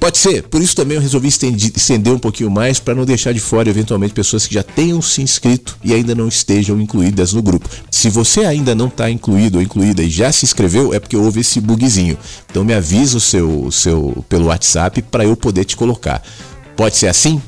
[0.00, 3.38] Pode ser, por isso também eu resolvi estender um pouquinho mais para não deixar de
[3.38, 7.68] fora eventualmente pessoas que já tenham se inscrito e ainda não estejam incluídas no grupo.
[7.90, 11.40] Se você ainda não está incluído ou incluída e já se inscreveu, é porque houve
[11.40, 12.16] esse bugzinho.
[12.50, 16.22] Então me avisa o seu, o seu pelo WhatsApp para eu poder te colocar.
[16.74, 17.38] Pode ser assim?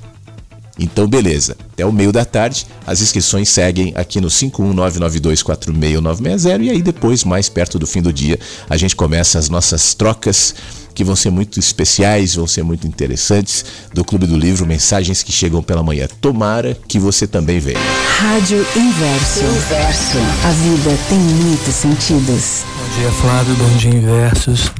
[0.79, 1.57] Então, beleza.
[1.73, 7.49] Até o meio da tarde, as inscrições seguem aqui no 51992469960 e aí depois, mais
[7.49, 8.39] perto do fim do dia,
[8.69, 10.55] a gente começa as nossas trocas
[10.95, 15.33] que vão ser muito especiais, vão ser muito interessantes do Clube do Livro, mensagens que
[15.33, 16.07] chegam pela manhã.
[16.21, 17.79] Tomara que você também venha.
[18.19, 19.45] Rádio Inverso.
[19.45, 20.19] Inverso.
[20.45, 22.65] A vida tem muitos sentidos.
[22.77, 23.55] Bom dia, Flávio.
[23.57, 24.71] Bom dia, Inversos.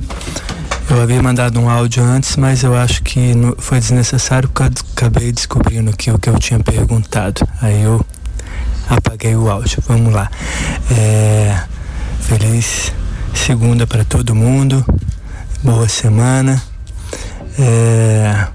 [0.91, 5.33] Eu havia mandado um áudio antes, mas eu acho que foi desnecessário porque eu acabei
[5.33, 7.47] descobrindo que o que eu tinha perguntado.
[7.63, 8.05] Aí eu
[8.89, 9.83] apaguei o áudio.
[9.89, 10.31] Vamos lá.
[10.91, 11.63] É,
[12.21, 12.93] feliz
[13.35, 14.85] segunda para todo mundo.
[15.63, 16.63] Boa semana.
[17.59, 18.49] É,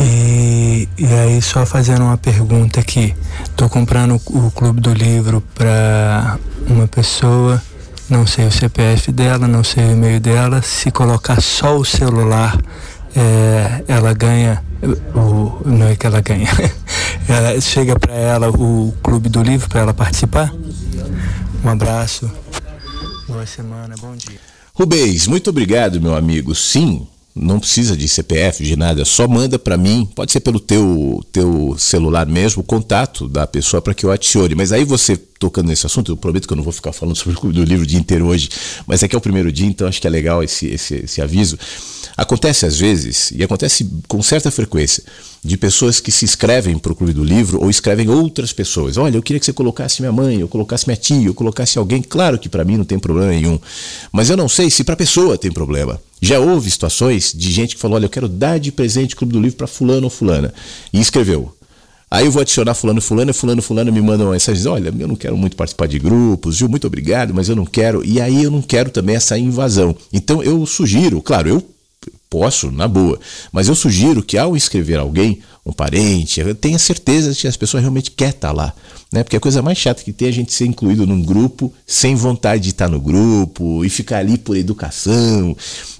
[0.00, 3.14] e, e aí só fazendo uma pergunta aqui.
[3.56, 7.62] Tô comprando o Clube do Livro para uma pessoa
[8.08, 10.62] não sei o CPF dela, não sei o e-mail dela.
[10.62, 12.58] Se colocar só o celular,
[13.16, 14.62] é, ela ganha.
[15.14, 16.48] O, não é que ela ganha.
[17.28, 20.52] ela, chega para ela o Clube do Livro para ela participar.
[21.64, 22.30] Um abraço.
[23.26, 24.53] Boa semana, bom dia.
[24.76, 26.52] Rubens, muito obrigado, meu amigo.
[26.52, 31.24] Sim, não precisa de CPF, de nada, só manda para mim, pode ser pelo teu,
[31.32, 34.54] teu celular mesmo, o contato da pessoa para que eu adicione.
[34.54, 37.36] Mas aí você tocando nesse assunto, eu prometo que eu não vou ficar falando sobre
[37.36, 38.48] o Clube do Livro o dia inteiro hoje,
[38.86, 41.20] mas é que é o primeiro dia, então acho que é legal esse, esse, esse
[41.20, 41.58] aviso.
[42.16, 45.02] Acontece às vezes, e acontece com certa frequência,
[45.44, 48.96] de pessoas que se inscrevem para o Clube do Livro ou escrevem outras pessoas.
[48.96, 52.00] Olha, eu queria que você colocasse minha mãe, eu colocasse minha tia, eu colocasse alguém.
[52.00, 53.58] Claro que para mim não tem problema nenhum,
[54.12, 56.00] mas eu não sei se para a pessoa tem problema.
[56.24, 59.34] Já houve situações de gente que falou: Olha, eu quero dar de presente o Clube
[59.34, 60.54] do Livro para Fulano ou Fulana.
[60.90, 61.54] E escreveu.
[62.10, 65.36] Aí eu vou adicionar fulano, fulano, fulano, fulano me mandam mensagens, olha, eu não quero
[65.36, 68.02] muito participar de grupos, viu, muito obrigado, mas eu não quero.
[68.06, 69.94] E aí eu não quero também essa invasão.
[70.12, 71.74] Então eu sugiro, claro, eu
[72.30, 73.18] posso, na boa.
[73.52, 77.82] Mas eu sugiro que ao inscrever alguém, um parente, tenha certeza de que as pessoas
[77.82, 78.72] realmente quer estar lá.
[79.12, 79.22] Né?
[79.22, 82.14] Porque a coisa mais chata que tem é a gente ser incluído num grupo sem
[82.14, 85.56] vontade de estar no grupo e ficar ali por educação.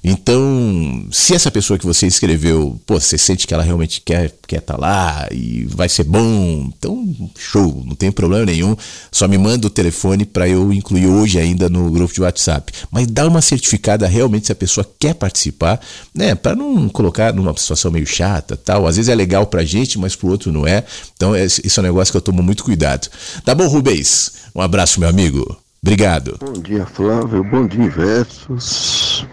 [0.06, 4.58] Então, se essa pessoa que você escreveu, pô, você sente que ela realmente quer quer
[4.58, 8.76] estar lá e vai ser bom, então show, não tem problema nenhum.
[9.10, 12.70] Só me manda o telefone para eu incluir hoje ainda no grupo de WhatsApp.
[12.90, 15.80] Mas dá uma certificada realmente se a pessoa quer participar,
[16.14, 16.34] né?
[16.34, 18.86] Para não colocar numa situação meio chata, tal.
[18.86, 20.84] Às vezes é legal pra gente, mas pro outro não é.
[21.16, 23.08] Então, esse é um negócio que eu tomo muito cuidado.
[23.42, 24.32] Tá bom, Rubens?
[24.54, 25.56] Um abraço, meu amigo.
[25.82, 26.38] Obrigado.
[26.40, 27.42] Bom dia, Flávio.
[27.44, 29.26] Bom dia, Versos.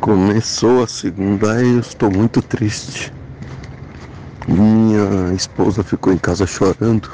[0.00, 3.12] Começou a segunda e eu estou muito triste.
[4.48, 7.10] Minha esposa ficou em casa chorando.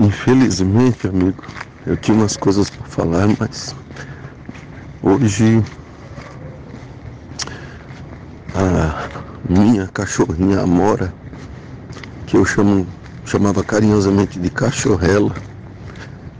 [0.00, 1.44] Infelizmente, amigo,
[1.86, 3.72] eu tinha umas coisas para falar, mas
[5.00, 5.62] hoje
[8.56, 9.08] a
[9.48, 11.14] minha cachorrinha Amora,
[12.26, 12.84] que eu chamo,
[13.24, 15.32] chamava carinhosamente de cachorrela,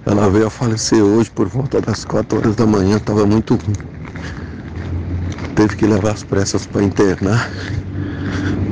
[0.05, 3.90] ela veio a falecer hoje por volta das 4 horas da manhã, estava muito ruim
[5.61, 7.51] teve que levar as pressas para internar.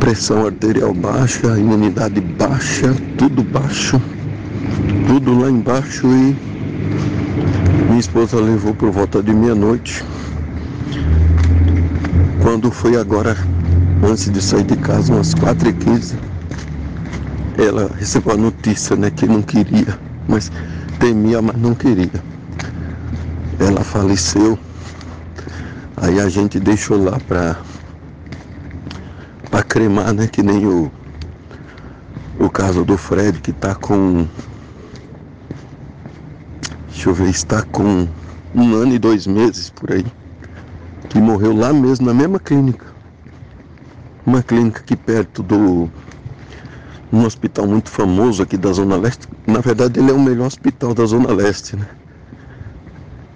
[0.01, 4.01] Pressão arterial baixa, imunidade baixa, tudo baixo,
[5.07, 6.35] tudo lá embaixo e
[7.89, 10.03] minha esposa levou por volta de meia-noite.
[12.41, 13.37] Quando foi agora,
[14.03, 16.15] antes de sair de casa, umas 4h15,
[17.59, 20.51] ela recebeu a notícia né, que não queria, mas
[20.99, 22.25] temia, mas não queria.
[23.61, 24.59] Ela faleceu
[26.01, 27.57] Aí a gente deixou lá pra,
[29.51, 30.29] pra cremar, né?
[30.29, 30.91] Que nem o,
[32.39, 34.27] o caso do Fred que tá com.
[36.89, 38.07] Deixa eu ver, está com
[38.55, 40.07] um ano e dois meses por aí,
[41.09, 42.87] que morreu lá mesmo, na mesma clínica.
[44.25, 45.91] Uma clínica aqui perto do.
[47.13, 49.27] Um hospital muito famoso aqui da Zona Leste.
[49.47, 51.87] Na verdade, ele é o melhor hospital da Zona Leste, né?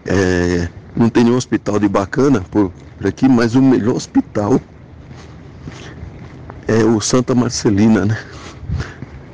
[0.05, 4.61] É, não tem nenhum hospital de bacana por, por aqui, mas o melhor hospital
[6.67, 8.19] é o Santa Marcelina, né?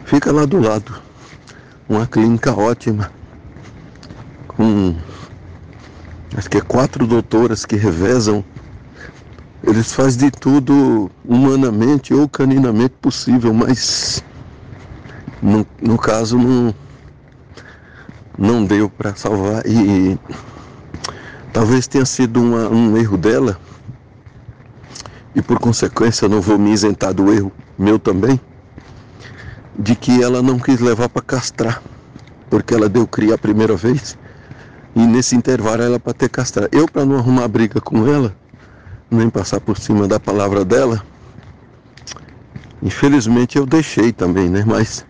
[0.04, 0.94] Fica lá do lado.
[1.88, 3.10] Uma clínica ótima.
[4.46, 4.94] Com
[6.36, 8.44] acho que é quatro doutoras que revezam.
[9.62, 14.22] Eles fazem de tudo humanamente ou caninamente possível, mas
[15.42, 16.74] no, no caso não,
[18.38, 20.18] não deu para salvar e
[21.52, 23.58] talvez tenha sido uma, um erro dela
[25.34, 28.40] e por consequência não vou me isentar do erro meu também
[29.78, 31.82] de que ela não quis levar para castrar
[32.50, 34.16] porque ela deu cria a primeira vez
[34.98, 36.68] e nesse intervalo ela para ter castrar.
[36.72, 38.34] Eu, para não arrumar briga com ela,
[39.08, 41.02] nem passar por cima da palavra dela,
[42.82, 44.64] infelizmente eu deixei também, né?
[44.66, 45.06] Mas.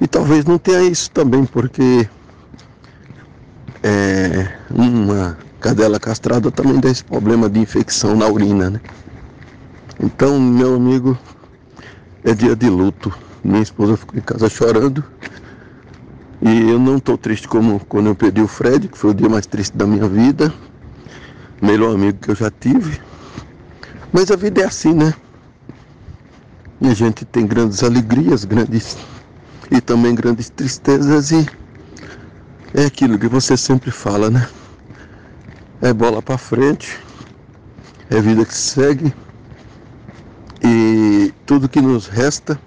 [0.00, 2.08] E talvez não tenha isso também, porque
[3.82, 8.80] é, uma cadela castrada também dá esse problema de infecção na urina, né?
[10.00, 11.18] Então, meu amigo,
[12.24, 13.12] é dia de luto.
[13.42, 15.04] Minha esposa ficou em casa chorando
[16.40, 19.28] e eu não estou triste como quando eu perdi o Fred, que foi o dia
[19.28, 20.52] mais triste da minha vida.
[21.60, 23.00] Melhor amigo que eu já tive.
[24.12, 25.12] Mas a vida é assim, né?
[26.80, 28.96] E a gente tem grandes alegrias, grandes
[29.70, 31.46] e também grandes tristezas e
[32.72, 34.48] é aquilo que você sempre fala, né?
[35.80, 36.98] É bola para frente,
[38.10, 39.14] é vida que segue
[40.62, 42.58] e tudo que nos resta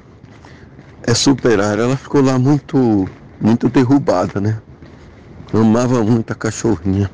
[1.03, 1.77] é superar.
[1.77, 3.07] Ela ficou lá muito
[3.39, 4.61] muito derrubada, né?
[5.53, 7.11] Amava muito a cachorrinha.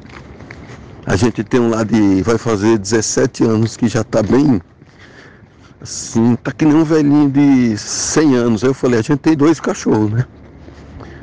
[1.06, 2.22] A gente tem um lá de.
[2.22, 4.62] vai fazer 17 anos que já tá bem.
[5.82, 8.64] Assim, tá que nem um velhinho de 100 anos.
[8.64, 10.26] Aí eu falei, a gente tem dois cachorros, né?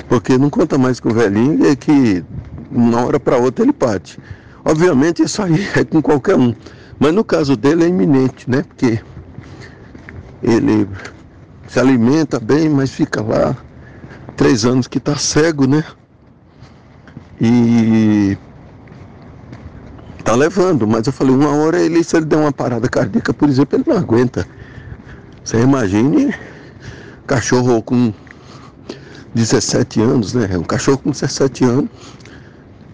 [0.09, 2.25] Porque não conta mais com o velhinho, é que
[2.71, 4.19] uma hora para outra ele parte.
[4.65, 6.55] Obviamente isso aí é com qualquer um.
[6.99, 8.63] Mas no caso dele é iminente, né?
[8.63, 9.01] Porque
[10.43, 10.89] ele
[11.69, 13.57] se alimenta bem, mas fica lá
[14.37, 15.85] três anos que está cego, né?
[17.41, 18.39] E
[20.23, 23.49] tá levando, mas eu falei, uma hora ele, se ele der uma parada cardíaca, por
[23.49, 24.47] exemplo, ele não aguenta.
[25.45, 26.35] Você imagine
[27.27, 28.15] cachorro com
[29.35, 30.49] 17 anos, né?
[30.57, 31.91] Um cachorro com 17 anos,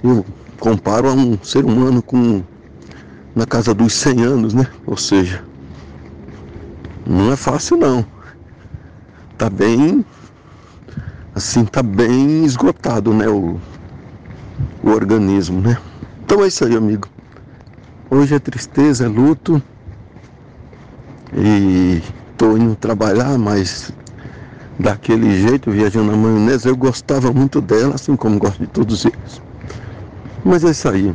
[0.03, 0.25] eu
[0.61, 2.43] comparo a um ser humano com
[3.35, 4.69] na casa dos 100 anos, né?
[4.87, 5.43] Ou seja,
[7.07, 8.05] não é fácil não.
[9.37, 10.05] Tá bem
[11.35, 13.59] assim tá bem esgotado, né, o,
[14.83, 15.79] o organismo, né?
[16.23, 17.09] Então é isso aí, amigo.
[18.11, 19.63] Hoje é tristeza, é luto.
[21.33, 22.03] E
[22.37, 23.93] tô indo trabalhar, mas
[24.79, 29.50] daquele jeito, viajando na maionese, eu gostava muito dela, assim como gosto de todos eles.
[30.45, 31.15] Mas é isso aí.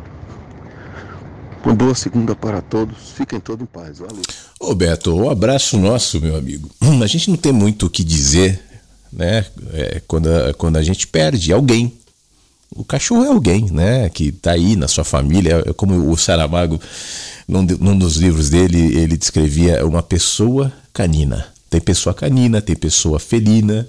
[1.63, 3.11] Uma boa segunda para todos.
[3.15, 3.99] Fiquem todos em paz.
[3.99, 4.21] Valeu.
[4.59, 6.69] Ô Beto, um abraço nosso, meu amigo.
[7.01, 8.63] A gente não tem muito o que dizer
[9.15, 9.45] né?
[9.73, 11.93] É, quando, a, quando a gente perde alguém.
[12.75, 14.09] O cachorro é alguém, né?
[14.09, 15.63] Que está aí na sua família.
[15.65, 16.79] É como o Saramago,
[17.47, 21.47] num, num dos livros dele, ele descrevia uma pessoa canina.
[21.69, 23.87] Tem pessoa canina, tem pessoa felina,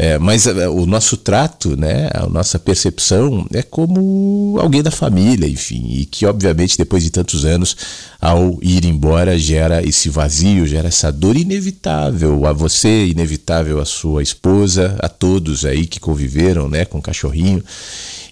[0.00, 5.48] é, mas é, o nosso trato, né, a nossa percepção é como alguém da família,
[5.48, 7.76] enfim, e que obviamente depois de tantos anos,
[8.20, 14.22] ao ir embora, gera esse vazio, gera essa dor inevitável a você, inevitável a sua
[14.22, 17.60] esposa, a todos aí que conviveram, né, com o cachorrinho.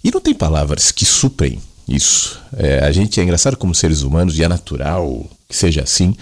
[0.04, 1.58] E não tem palavras que suprem
[1.88, 2.40] isso.
[2.56, 6.14] É, a gente é engraçado como seres humanos e é natural que seja assim.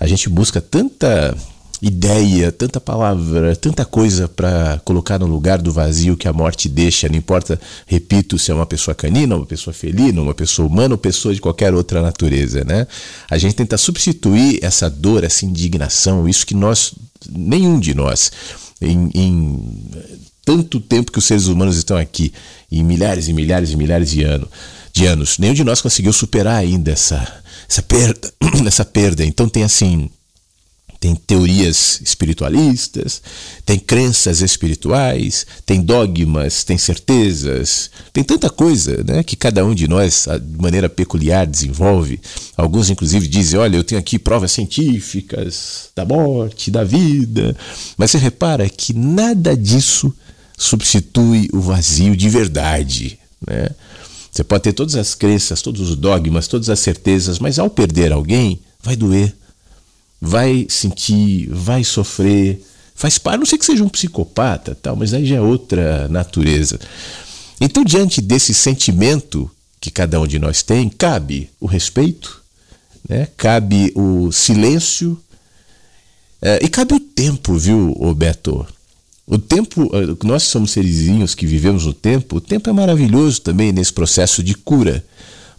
[0.00, 1.36] A gente busca tanta
[1.82, 7.08] ideia, tanta palavra, tanta coisa para colocar no lugar do vazio que a morte deixa.
[7.08, 10.98] Não importa, repito, se é uma pessoa canina, uma pessoa felina, uma pessoa humana ou
[10.98, 12.86] pessoa de qualquer outra natureza, né?
[13.30, 16.92] A gente tenta substituir essa dor, essa indignação, isso que nós,
[17.30, 18.30] nenhum de nós,
[18.80, 19.90] em, em
[20.44, 22.32] tanto tempo que os seres humanos estão aqui,
[22.70, 24.48] em milhares e milhares e milhares de, ano,
[24.92, 28.32] de anos, nenhum de nós conseguiu superar ainda essa, essa perda,
[28.66, 29.24] essa perda.
[29.24, 30.10] Então tem assim
[31.00, 33.22] tem teorias espiritualistas,
[33.64, 39.88] tem crenças espirituais, tem dogmas, tem certezas, tem tanta coisa né, que cada um de
[39.88, 42.20] nós, de maneira peculiar, desenvolve.
[42.54, 47.56] Alguns, inclusive, dizem: olha, eu tenho aqui provas científicas da morte, da vida.
[47.96, 50.14] Mas você repara que nada disso
[50.58, 53.18] substitui o vazio de verdade.
[53.48, 53.70] Né?
[54.30, 58.12] Você pode ter todas as crenças, todos os dogmas, todas as certezas, mas ao perder
[58.12, 59.34] alguém, vai doer,
[60.20, 62.62] vai sentir, vai sofrer,
[62.94, 63.38] faz parte.
[63.38, 66.78] Não sei que seja um psicopata, tal, mas aí já é outra natureza.
[67.60, 69.50] Então, diante desse sentimento
[69.80, 72.42] que cada um de nós tem, cabe o respeito,
[73.08, 73.28] né?
[73.36, 75.18] cabe o silêncio
[76.42, 78.66] é, e cabe o tempo, viu, Beto?
[79.26, 83.70] O tempo, eh, nós somos serizinhos que vivemos no tempo, o tempo é maravilhoso também
[83.70, 85.04] nesse processo de cura.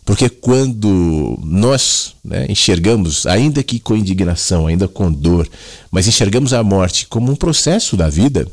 [0.03, 5.47] Porque quando nós né, enxergamos, ainda que com indignação, ainda com dor,
[5.91, 8.47] mas enxergamos a morte como um processo da vida,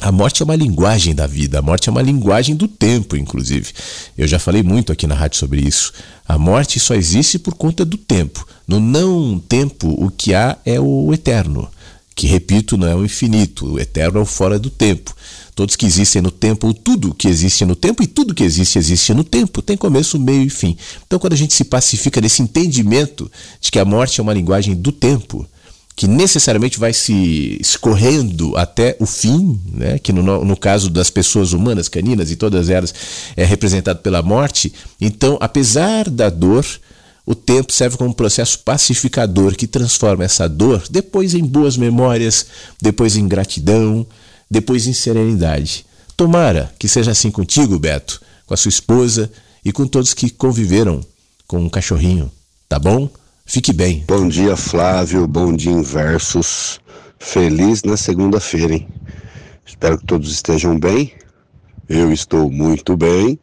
[0.00, 3.72] a morte é uma linguagem da vida, a morte é uma linguagem do tempo, inclusive.
[4.16, 5.92] Eu já falei muito aqui na rádio sobre isso.
[6.28, 8.46] A morte só existe por conta do tempo.
[8.68, 11.68] No não tempo, o que há é o eterno
[12.16, 15.14] que, repito, não é o infinito, o eterno é o fora do tempo.
[15.54, 18.78] Todos que existem no tempo, ou tudo que existe no tempo, e tudo que existe,
[18.78, 20.78] existe no tempo, tem começo, meio e fim.
[21.06, 24.74] Então, quando a gente se pacifica nesse entendimento de que a morte é uma linguagem
[24.74, 25.46] do tempo,
[25.94, 29.98] que necessariamente vai se escorrendo até o fim, né?
[29.98, 32.94] que no, no caso das pessoas humanas, caninas e todas elas
[33.36, 36.66] é representado pela morte, então, apesar da dor,
[37.26, 42.46] o tempo serve como um processo pacificador que transforma essa dor depois em boas memórias,
[42.80, 44.06] depois em gratidão,
[44.48, 45.84] depois em serenidade.
[46.16, 49.30] Tomara que seja assim contigo, Beto, com a sua esposa
[49.64, 51.04] e com todos que conviveram
[51.48, 52.30] com um cachorrinho,
[52.68, 53.10] tá bom?
[53.44, 54.04] Fique bem.
[54.06, 55.26] Bom dia, Flávio.
[55.26, 56.80] Bom dia, Inversos.
[57.18, 58.88] Feliz na segunda-feira, hein?
[59.64, 61.12] Espero que todos estejam bem.
[61.88, 63.38] Eu estou muito bem.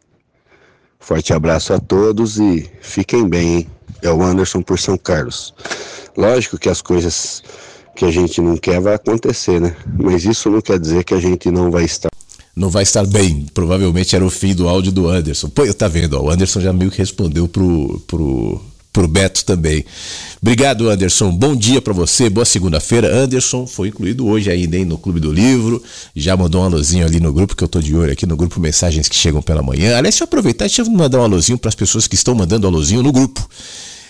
[0.98, 3.66] Forte abraço a todos e fiquem bem, hein?
[4.04, 5.54] É o Anderson por São Carlos.
[6.14, 7.42] Lógico que as coisas
[7.96, 9.74] que a gente não quer vai acontecer, né?
[9.98, 12.10] Mas isso não quer dizer que a gente não vai estar
[12.56, 13.46] não vai estar bem.
[13.52, 15.48] Provavelmente era o fim do áudio do Anderson.
[15.48, 18.60] Pô, tá vendo, ó, o Anderson já meio que respondeu pro, pro,
[18.92, 19.84] pro Beto também.
[20.40, 21.32] Obrigado, Anderson.
[21.32, 23.12] Bom dia para você, boa segunda-feira.
[23.12, 25.82] Anderson foi incluído hoje ainda hein, no Clube do Livro.
[26.14, 28.60] Já mandou um alôzinho ali no grupo, que eu tô de olho aqui no grupo
[28.60, 29.96] Mensagens que Chegam pela Manhã.
[29.96, 33.02] Aliás, deixa eu aproveitar e mandar um alôzinho para as pessoas que estão mandando alôzinho
[33.02, 33.48] no grupo.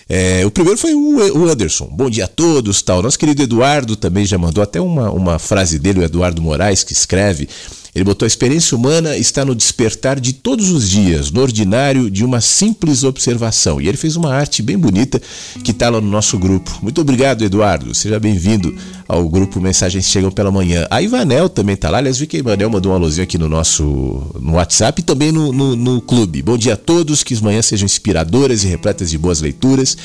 [0.07, 1.87] É, o primeiro foi o, Anderson.
[1.91, 3.01] Bom dia a todos, tal.
[3.01, 6.93] Nosso querido Eduardo também já mandou até uma, uma frase dele, o Eduardo Moraes, que
[6.93, 7.49] escreve.
[7.95, 12.25] Ele botou: a experiência humana está no despertar de todos os dias, no ordinário de
[12.25, 13.79] uma simples observação.
[13.79, 15.21] E ele fez uma arte bem bonita
[15.63, 16.77] que está lá no nosso grupo.
[16.81, 17.95] Muito obrigado, Eduardo.
[17.95, 18.75] Seja bem-vindo
[19.07, 20.85] ao grupo Mensagens Chegam pela Manhã.
[20.91, 21.99] A Ivanel também está lá.
[21.99, 23.83] Aliás, vi que a Ivanel mandou um alôzinho aqui no nosso
[24.41, 26.41] no WhatsApp e também no, no, no clube.
[26.41, 29.97] Bom dia a todos, que as manhãs sejam inspiradoras e repletas de boas leituras.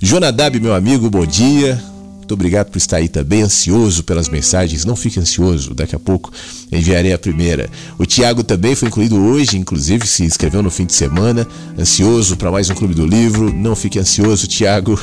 [0.00, 1.93] Jonadab, meu amigo, bom dia.
[2.24, 4.86] Muito obrigado por estar aí também, ansioso pelas mensagens.
[4.86, 6.32] Não fique ansioso, daqui a pouco
[6.72, 7.68] enviarei a primeira.
[7.98, 11.46] O Tiago também foi incluído hoje, inclusive se inscreveu no fim de semana.
[11.78, 13.52] Ansioso para mais um Clube do Livro.
[13.52, 14.98] Não fique ansioso, Tiago.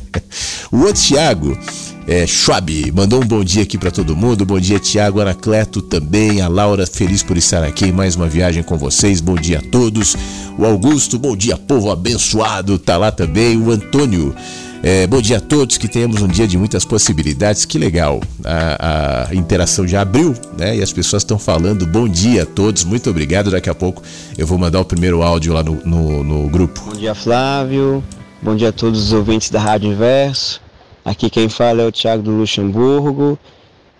[0.70, 1.58] o outro Tiago
[2.06, 4.44] é, Schwab mandou um bom dia aqui para todo mundo.
[4.44, 6.42] Bom dia, Tiago Anacleto também.
[6.42, 9.22] A Laura, feliz por estar aqui em mais uma viagem com vocês.
[9.22, 10.14] Bom dia a todos.
[10.58, 13.56] O Augusto, bom dia, povo abençoado, tá lá também.
[13.56, 14.34] O Antônio.
[14.82, 17.66] É, bom dia a todos, que tenhamos um dia de muitas possibilidades.
[17.66, 18.18] Que legal.
[18.42, 20.76] A, a interação já abriu, né?
[20.76, 22.82] E as pessoas estão falando bom dia a todos.
[22.84, 23.50] Muito obrigado.
[23.50, 24.02] Daqui a pouco
[24.38, 26.80] eu vou mandar o primeiro áudio lá no, no, no grupo.
[26.86, 28.02] Bom dia, Flávio.
[28.40, 30.62] Bom dia a todos os ouvintes da Rádio Inverso.
[31.04, 33.38] Aqui quem fala é o Thiago do Luxemburgo.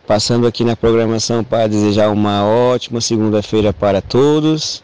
[0.06, 4.82] Passando aqui na programação para desejar uma ótima segunda-feira para todos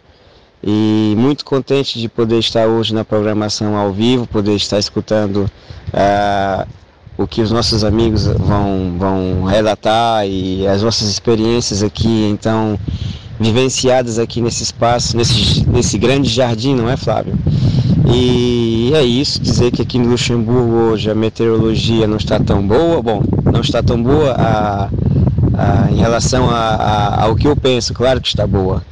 [0.69, 5.49] e muito contente de poder estar hoje na programação ao vivo, poder estar escutando
[5.95, 6.67] uh,
[7.17, 12.77] o que os nossos amigos vão, vão relatar e as nossas experiências aqui, então,
[13.39, 17.35] vivenciadas aqui nesse espaço, nesse, nesse grande jardim, não é, Flávio?
[18.13, 23.01] E é isso, dizer que aqui no Luxemburgo hoje a meteorologia não está tão boa,
[23.01, 24.89] bom, não está tão boa a,
[25.55, 28.83] a, em relação a, ao que eu penso, claro que está boa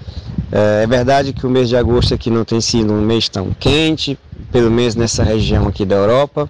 [0.55, 3.51] é, é verdade que o mês de agosto aqui não tem sido um mês tão
[3.59, 4.17] quente,
[4.53, 6.49] pelo menos nessa região aqui da Europa.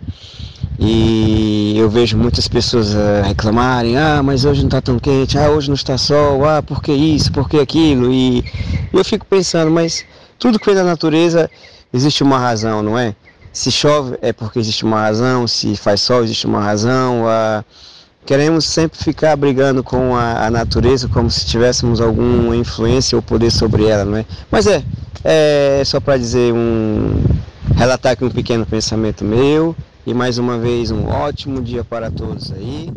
[0.79, 5.49] E eu vejo muitas pessoas uh, reclamarem, ah, mas hoje não está tão quente, ah,
[5.49, 8.13] hoje não está sol, ah, por que isso, por que aquilo?
[8.13, 8.45] E
[8.93, 10.05] eu fico pensando, mas
[10.39, 11.49] tudo que vem da natureza
[11.93, 13.15] existe uma razão, não é?
[13.53, 17.23] Se chove é porque existe uma razão, se faz sol existe uma razão.
[17.23, 17.65] Uh,
[18.25, 23.51] queremos sempre ficar brigando com a, a, natureza como se tivéssemos alguma influência ou poder
[23.51, 24.25] sobre ela, não é?
[24.51, 24.83] Mas é,
[25.23, 27.23] é só para dizer um
[27.77, 32.53] relatar aqui um pequeno pensamento meu e mais uma vez um ótimo dia para todos
[32.53, 32.91] aí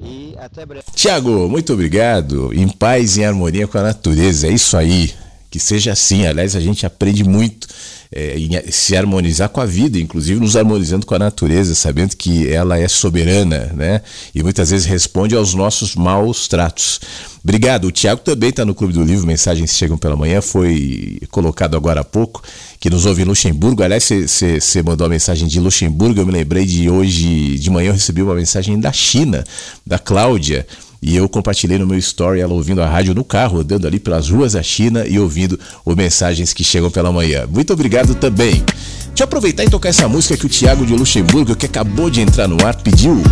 [0.00, 0.84] e até breve.
[0.94, 2.52] Tiago, muito obrigado.
[2.52, 5.12] Em paz e harmonia com a natureza, é isso aí.
[5.50, 6.26] Que seja assim.
[6.26, 7.66] Aliás, a gente aprende muito
[8.12, 12.48] é, em se harmonizar com a vida, inclusive nos harmonizando com a natureza, sabendo que
[12.48, 14.00] ela é soberana, né?
[14.34, 17.00] E muitas vezes responde aos nossos maus tratos.
[17.42, 17.86] Obrigado.
[17.86, 22.00] O Tiago também está no Clube do Livro, mensagens chegam pela manhã, foi colocado agora
[22.00, 22.42] há pouco,
[22.80, 23.82] que nos ouve em Luxemburgo.
[23.84, 27.92] Aliás, você mandou a mensagem de Luxemburgo, eu me lembrei de hoje de manhã eu
[27.92, 29.44] recebi uma mensagem da China,
[29.86, 30.66] da Cláudia.
[31.06, 34.28] E eu compartilhei no meu story ela ouvindo a rádio no carro, andando ali pelas
[34.28, 37.46] ruas da China e ouvindo os mensagens que chegam pela manhã.
[37.46, 38.54] Muito obrigado também.
[38.54, 42.20] Deixa eu aproveitar e tocar essa música que o Thiago de Luxemburgo, que acabou de
[42.20, 43.22] entrar no ar, pediu.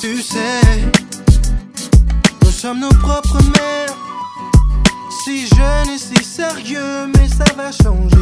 [0.00, 0.62] Tu sais,
[2.44, 3.94] nous sommes nos propres mères.
[5.24, 8.16] Si jeune et si sérieux, mais ça va changer.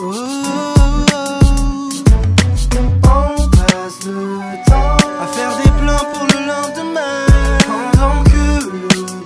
[0.00, 0.74] Oh, oh,
[1.12, 1.36] oh.
[3.04, 7.26] On passe le temps à faire des plans pour le lendemain.
[7.66, 8.80] Pendant que le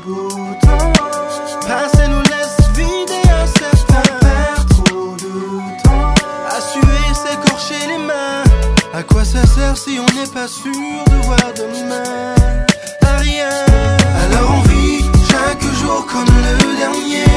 [0.05, 0.29] beau
[0.61, 0.93] temps
[1.67, 4.03] passe et nous laisse vider un certain.
[4.13, 6.15] On perd trop de temps
[6.49, 8.45] à suer, s'écorcher les mains.
[8.93, 12.40] À quoi ça sert si on n'est pas sûr de voir demain?
[16.13, 17.33] Comme le dernier.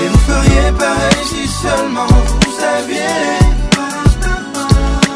[0.00, 3.38] Et vous feriez pareil si seulement vous saviez.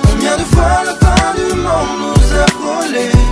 [0.06, 3.23] Combien de fois la fin du monde nous a frôlé.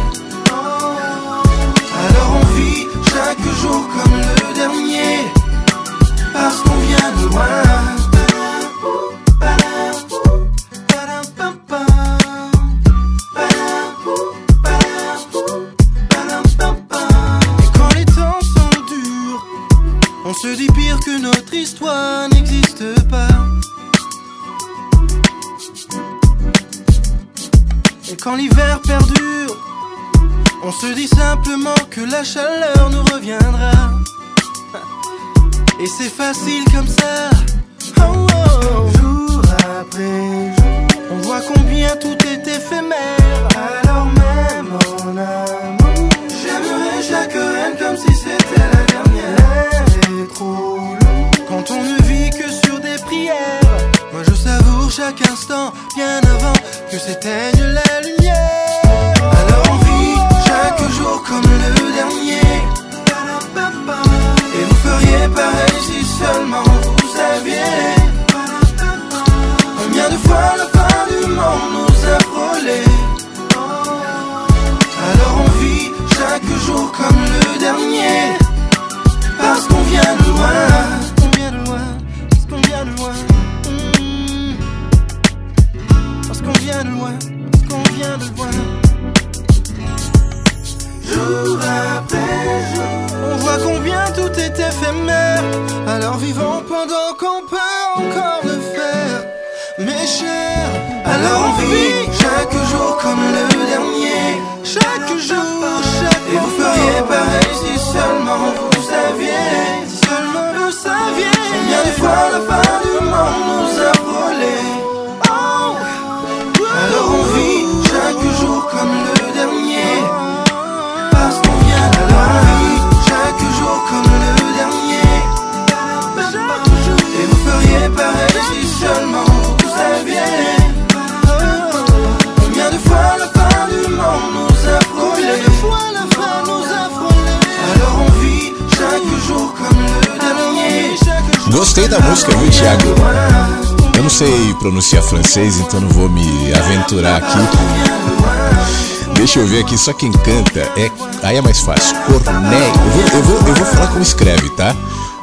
[149.83, 150.89] Só quem canta é.
[151.25, 151.97] Aí é mais fácil.
[152.05, 152.67] Corneille.
[152.69, 154.77] Eu vou, eu vou, eu vou falar como escreve, tá?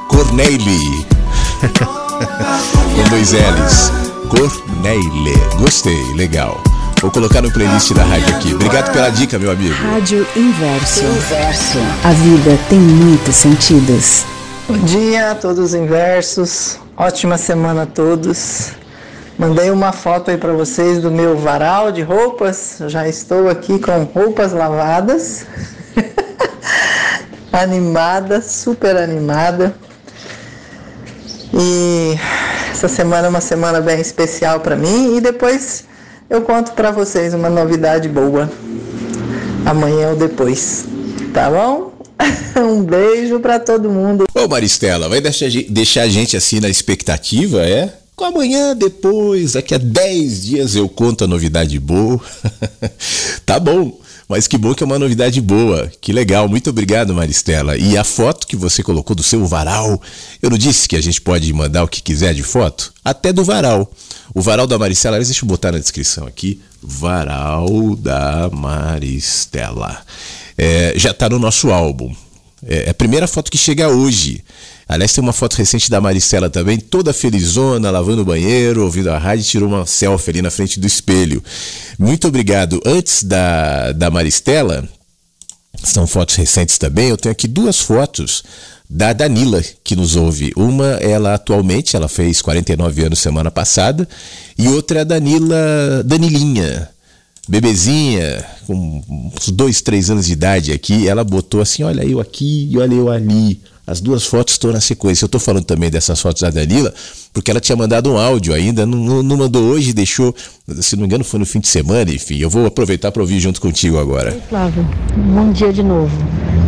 [0.09, 1.07] Corneille.
[2.93, 3.89] Com dois L's.
[4.27, 5.33] Corneille.
[5.59, 6.61] Gostei, legal.
[6.99, 8.53] Vou colocar no playlist da rádio aqui.
[8.53, 9.73] Obrigado pela dica, meu amigo.
[9.75, 11.05] Rádio Inverso.
[11.05, 11.79] Inverso.
[12.03, 14.25] A vida tem muitos sentidos.
[14.67, 16.77] Bom dia a todos os inversos.
[16.97, 18.73] Ótima semana a todos.
[19.39, 22.75] Mandei uma foto aí para vocês do meu varal de roupas.
[22.87, 25.45] Já estou aqui com roupas lavadas.
[27.49, 29.73] animada, super animada.
[31.53, 32.19] E
[32.69, 35.85] essa semana é uma semana bem especial para mim e depois
[36.29, 38.51] eu conto para vocês uma novidade boa.
[39.65, 40.83] Amanhã ou depois.
[41.33, 41.93] Tá bom?
[42.59, 44.25] um beijo para todo mundo.
[44.35, 47.98] Ô Maristela, vai deixar, deixar a gente assim na expectativa, é?
[48.23, 52.19] Amanhã, depois, daqui a 10 dias eu conto a novidade boa.
[53.45, 53.99] tá bom.
[54.29, 55.91] Mas que bom que é uma novidade boa.
[55.99, 56.47] Que legal.
[56.47, 57.75] Muito obrigado, Maristela.
[57.75, 59.99] E a foto que você colocou do seu varal,
[60.39, 62.93] eu não disse que a gente pode mandar o que quiser de foto?
[63.03, 63.91] Até do varal.
[64.33, 66.61] O varal da Maristela, deixa eu botar na descrição aqui.
[66.79, 69.97] Varal da Maristela.
[70.55, 72.13] É, já está no nosso álbum.
[72.63, 74.43] É, é a primeira foto que chega hoje.
[74.89, 79.19] Aliás, tem uma foto recente da Maricela também, toda felizona, lavando o banheiro, ouvindo a
[79.19, 81.43] rádio, tirou uma selfie ali na frente do espelho.
[81.99, 82.81] Muito obrigado.
[82.83, 84.89] Antes da, da Maristela,
[85.83, 88.43] são fotos recentes também, eu tenho aqui duas fotos
[88.89, 90.51] da Danila, que nos ouve.
[90.55, 94.09] Uma, ela atualmente, ela fez 49 anos semana passada,
[94.57, 96.89] e outra é a Danila, Danilinha,
[97.47, 102.67] bebezinha, com uns dois, três anos de idade aqui, ela botou assim, olha eu aqui
[102.71, 103.61] e olha eu ali.
[103.89, 105.23] As duas fotos estão na sequência.
[105.23, 106.93] Eu estou falando também dessas fotos da Danila,
[107.33, 110.35] porque ela tinha mandado um áudio ainda, não, não mandou hoje, deixou,
[110.79, 112.37] se não me engano, foi no fim de semana, enfim.
[112.37, 114.31] Eu vou aproveitar para ouvir junto contigo agora.
[114.31, 114.87] Oi, Flávio,
[115.17, 116.15] bom dia de novo.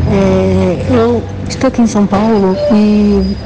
[0.09, 3.37] É, eu estou aqui em São Paulo e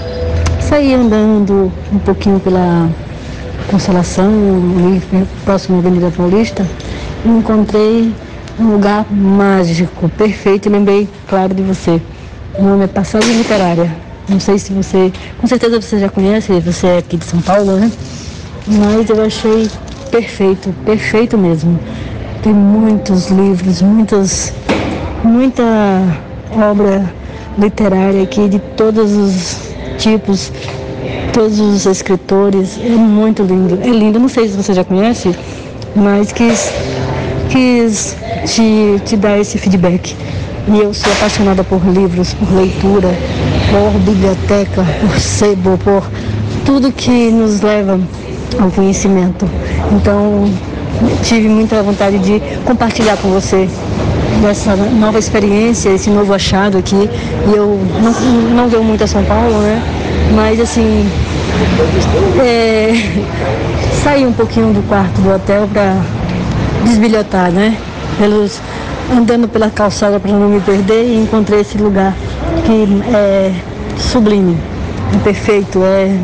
[0.63, 2.89] saí andando um pouquinho pela
[3.69, 4.31] Consolação,
[4.77, 6.65] ali próximo à Avenida Paulista,
[7.25, 8.13] e encontrei
[8.57, 12.01] um lugar mágico, perfeito, e lembrei, claro, de você.
[12.57, 13.91] O nome é Literária.
[14.29, 15.11] Não sei se você.
[15.39, 17.91] Com certeza você já conhece, você é aqui de São Paulo, né?
[18.65, 19.69] Mas eu achei
[20.09, 21.77] perfeito, perfeito mesmo.
[22.41, 24.53] Tem muitos livros, muitas,
[25.23, 25.63] muita
[26.51, 27.13] obra
[27.57, 29.57] literária aqui de todos os
[29.97, 30.51] tipos,
[31.33, 32.79] todos os escritores.
[32.83, 33.79] É muito lindo.
[33.83, 35.35] É lindo, não sei se você já conhece,
[35.93, 36.71] mas quis,
[37.49, 40.15] quis te, te dar esse feedback.
[40.67, 43.09] E eu sou apaixonada por livros, por leitura,
[43.69, 46.03] por biblioteca, por sebo, por
[46.65, 47.99] tudo que nos leva
[48.59, 49.47] ao conhecimento.
[49.91, 50.49] Então,
[51.23, 53.69] tive muita vontade de compartilhar com você
[54.41, 57.09] dessa nova experiência, esse novo achado aqui.
[57.47, 58.11] E eu não,
[58.55, 59.81] não venho muito a São Paulo, né?
[60.33, 61.07] Mas assim,
[62.39, 62.93] é,
[64.03, 65.95] saí um pouquinho do quarto do hotel para
[66.85, 67.77] desbilhotar, né?
[68.17, 68.59] Pelos
[69.11, 72.13] andando pela calçada para não me perder e encontrei esse lugar
[72.65, 73.53] que é
[73.97, 74.57] sublime,
[75.13, 76.17] é perfeito, é,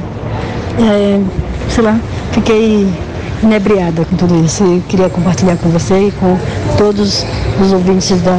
[0.79, 1.21] é
[1.69, 1.99] sei lá,
[2.31, 2.87] fiquei
[3.43, 6.37] inebriada com tudo isso e queria compartilhar com você e com
[6.77, 7.25] todos
[7.61, 8.37] os ouvintes da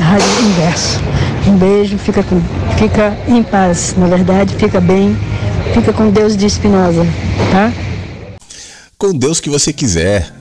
[0.00, 1.00] Rádio Inverso.
[1.46, 2.40] Um beijo, fica, com,
[2.76, 5.16] fica em paz, na verdade, fica bem,
[5.72, 7.06] fica com Deus de Espinosa,
[7.52, 7.72] tá?
[8.98, 10.34] Com Deus que você quiser,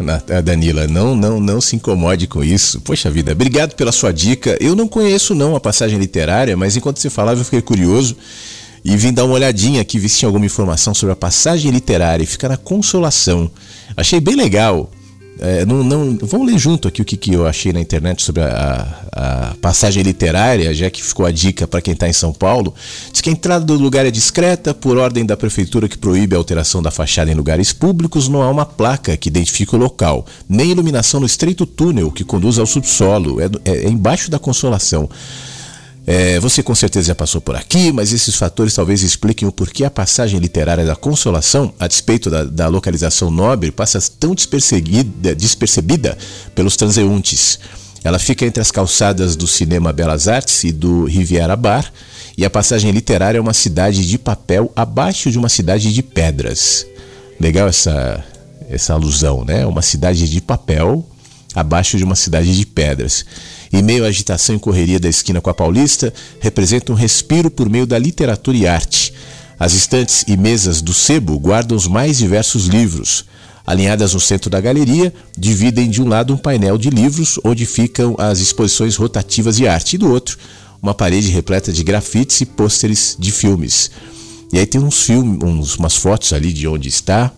[0.43, 0.87] Danila.
[0.87, 2.79] Não, não, não se incomode com isso.
[2.81, 4.57] Poxa vida, obrigado pela sua dica.
[4.61, 8.15] Eu não conheço não a passagem literária, mas enquanto você falava eu fiquei curioso
[8.83, 12.23] e vim dar uma olhadinha aqui, ver se tinha alguma informação sobre a passagem literária
[12.23, 13.51] e fica na Consolação.
[13.97, 14.89] Achei bem legal.
[15.39, 18.41] É, não, não, vamos ler junto aqui o que, que eu achei na internet sobre
[18.41, 22.31] a, a, a passagem literária, já que ficou a dica para quem está em São
[22.31, 22.73] Paulo.
[23.11, 26.38] Diz que a entrada do lugar é discreta, por ordem da prefeitura que proíbe a
[26.38, 30.71] alteração da fachada em lugares públicos, não há uma placa que identifique o local, nem
[30.71, 35.09] iluminação no estreito túnel que conduz ao subsolo, é, é, é embaixo da consolação.
[36.07, 39.83] É, você com certeza já passou por aqui, mas esses fatores talvez expliquem o porquê
[39.83, 46.17] a passagem literária da Consolação, a despeito da, da localização nobre, passa tão despercebida
[46.53, 47.59] pelos transeuntes.
[48.03, 51.91] Ela fica entre as calçadas do Cinema Belas Artes e do Riviera Bar,
[52.37, 56.85] e a passagem literária é uma cidade de papel abaixo de uma cidade de pedras.
[57.39, 58.23] Legal essa,
[58.69, 59.65] essa alusão, né?
[59.65, 61.03] Uma cidade de papel
[61.55, 63.25] abaixo de uma cidade de pedras.
[63.76, 67.69] Em meio à agitação e correria da esquina com a Paulista, representa um respiro por
[67.69, 69.13] meio da literatura e arte.
[69.59, 73.26] As estantes e mesas do sebo guardam os mais diversos livros.
[73.67, 78.15] Alinhadas no centro da galeria, dividem de um lado um painel de livros onde ficam
[78.17, 80.38] as exposições rotativas de arte, e do outro,
[80.82, 83.91] uma parede repleta de grafites e pôsteres de filmes.
[84.53, 87.30] E aí tem uns filmes, uns, umas fotos ali de onde está,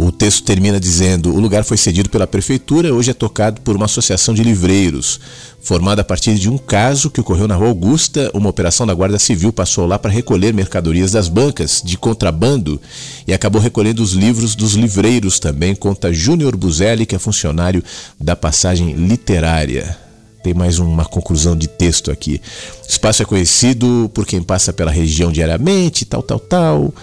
[0.00, 3.86] o texto termina dizendo: o lugar foi cedido pela prefeitura, hoje é tocado por uma
[3.86, 5.18] associação de livreiros.
[5.60, 9.18] Formada a partir de um caso que ocorreu na Rua Augusta, uma operação da Guarda
[9.18, 12.80] Civil passou lá para recolher mercadorias das bancas de contrabando
[13.26, 17.82] e acabou recolhendo os livros dos livreiros também, conta Júnior Buzelli, que é funcionário
[18.20, 19.98] da passagem literária.
[20.44, 22.40] Tem mais uma conclusão de texto aqui.
[22.86, 26.94] O espaço é conhecido por quem passa pela região diariamente, tal, tal, tal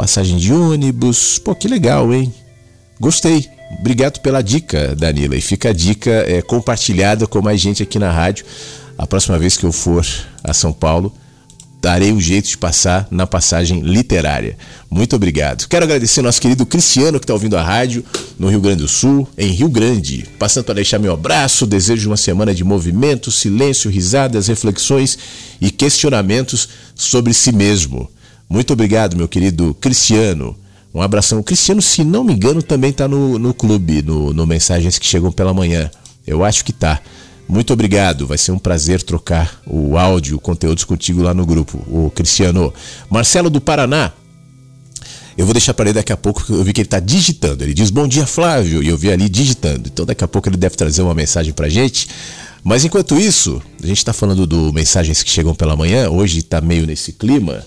[0.00, 1.38] passagem de ônibus.
[1.38, 2.32] Pô, que legal, hein?
[2.98, 3.46] Gostei.
[3.78, 5.36] Obrigado pela dica, Danila.
[5.36, 8.46] E fica a dica é, compartilhada com mais gente aqui na rádio.
[8.96, 10.06] A próxima vez que eu for
[10.42, 11.12] a São Paulo,
[11.82, 14.56] darei um jeito de passar na passagem literária.
[14.90, 15.68] Muito obrigado.
[15.68, 18.02] Quero agradecer ao nosso querido Cristiano que está ouvindo a rádio
[18.38, 20.26] no Rio Grande do Sul, em Rio Grande.
[20.38, 25.18] Passando para deixar meu abraço, desejo uma semana de movimento, silêncio, risadas, reflexões
[25.60, 28.08] e questionamentos sobre si mesmo.
[28.50, 30.56] Muito obrigado, meu querido Cristiano.
[30.92, 31.38] Um abração.
[31.38, 35.06] O Cristiano, se não me engano, também está no, no clube, no, no Mensagens que
[35.06, 35.88] Chegam pela Manhã.
[36.26, 37.00] Eu acho que tá.
[37.48, 42.10] Muito obrigado, vai ser um prazer trocar o áudio, conteúdos contigo lá no grupo, o
[42.10, 42.74] Cristiano.
[43.08, 44.12] Marcelo do Paraná,
[45.38, 47.62] eu vou deixar para ele daqui a pouco, eu vi que ele está digitando.
[47.62, 49.88] Ele diz bom dia, Flávio, e eu vi ali digitando.
[49.92, 52.08] Então daqui a pouco ele deve trazer uma mensagem para gente.
[52.64, 56.60] Mas enquanto isso, a gente está falando do mensagens que chegam pela manhã, hoje está
[56.60, 57.64] meio nesse clima.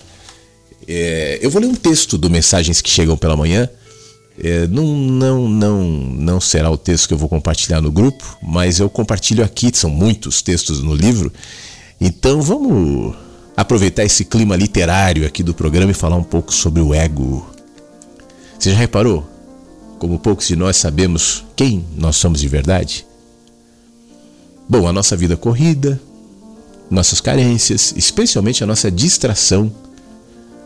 [0.86, 3.68] É, eu vou ler um texto do mensagens que chegam pela manhã
[4.42, 8.80] é, não, não, não, não será o texto que eu vou compartilhar no grupo, mas
[8.80, 11.32] eu compartilho aqui, são muitos textos no livro.
[12.00, 13.14] Então vamos
[13.56, 17.48] aproveitar esse clima literário aqui do programa e falar um pouco sobre o ego.
[18.58, 19.28] Você já reparou
[19.98, 23.06] como poucos de nós sabemos quem nós somos de verdade?
[24.68, 26.00] Bom, a nossa vida corrida,
[26.90, 29.70] nossas carências, especialmente a nossa distração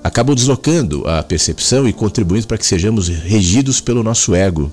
[0.03, 4.73] acabam deslocando a percepção e contribuindo para que sejamos regidos pelo nosso ego.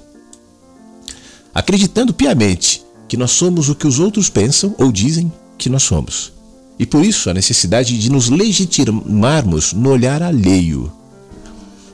[1.53, 6.33] Acreditando piamente que nós somos o que os outros pensam ou dizem que nós somos.
[6.77, 10.91] E por isso a necessidade de nos legitimarmos no olhar alheio.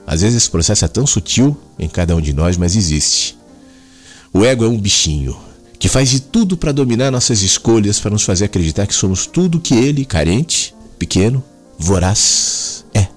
[0.06, 3.38] Às vezes esse processo é tão sutil em cada um de nós, mas existe.
[4.34, 5.38] O ego é um bichinho
[5.78, 9.60] que faz de tudo para dominar nossas escolhas, para nos fazer acreditar que somos tudo
[9.60, 11.44] que ele, carente, pequeno,
[11.78, 13.08] voraz, é.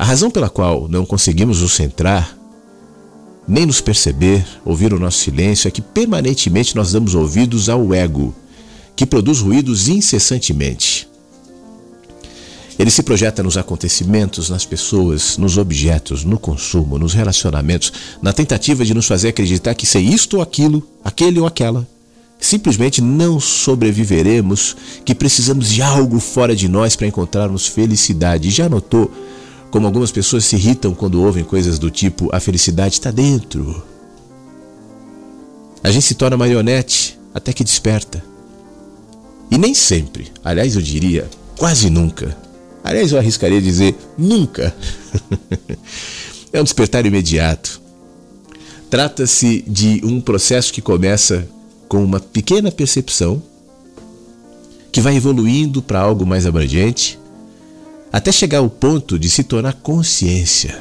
[0.00, 2.34] A razão pela qual não conseguimos nos centrar,
[3.46, 8.34] nem nos perceber, ouvir o nosso silêncio, é que permanentemente nós damos ouvidos ao ego,
[8.96, 11.06] que produz ruídos incessantemente.
[12.78, 17.92] Ele se projeta nos acontecimentos, nas pessoas, nos objetos, no consumo, nos relacionamentos,
[18.22, 21.86] na tentativa de nos fazer acreditar que ser isto ou aquilo, aquele ou aquela,
[22.38, 24.74] simplesmente não sobreviveremos,
[25.04, 28.48] que precisamos de algo fora de nós para encontrarmos felicidade.
[28.48, 29.12] Já notou
[29.70, 33.82] como algumas pessoas se irritam quando ouvem coisas do tipo: a felicidade está dentro.
[35.82, 38.22] A gente se torna marionete até que desperta.
[39.50, 42.36] E nem sempre, aliás, eu diria quase nunca.
[42.82, 44.74] Aliás, eu arriscaria dizer nunca.
[46.52, 47.80] é um despertar imediato.
[48.88, 51.48] Trata-se de um processo que começa
[51.88, 53.42] com uma pequena percepção,
[54.90, 57.18] que vai evoluindo para algo mais abrangente,
[58.12, 60.78] até chegar ao ponto de se tornar consciência.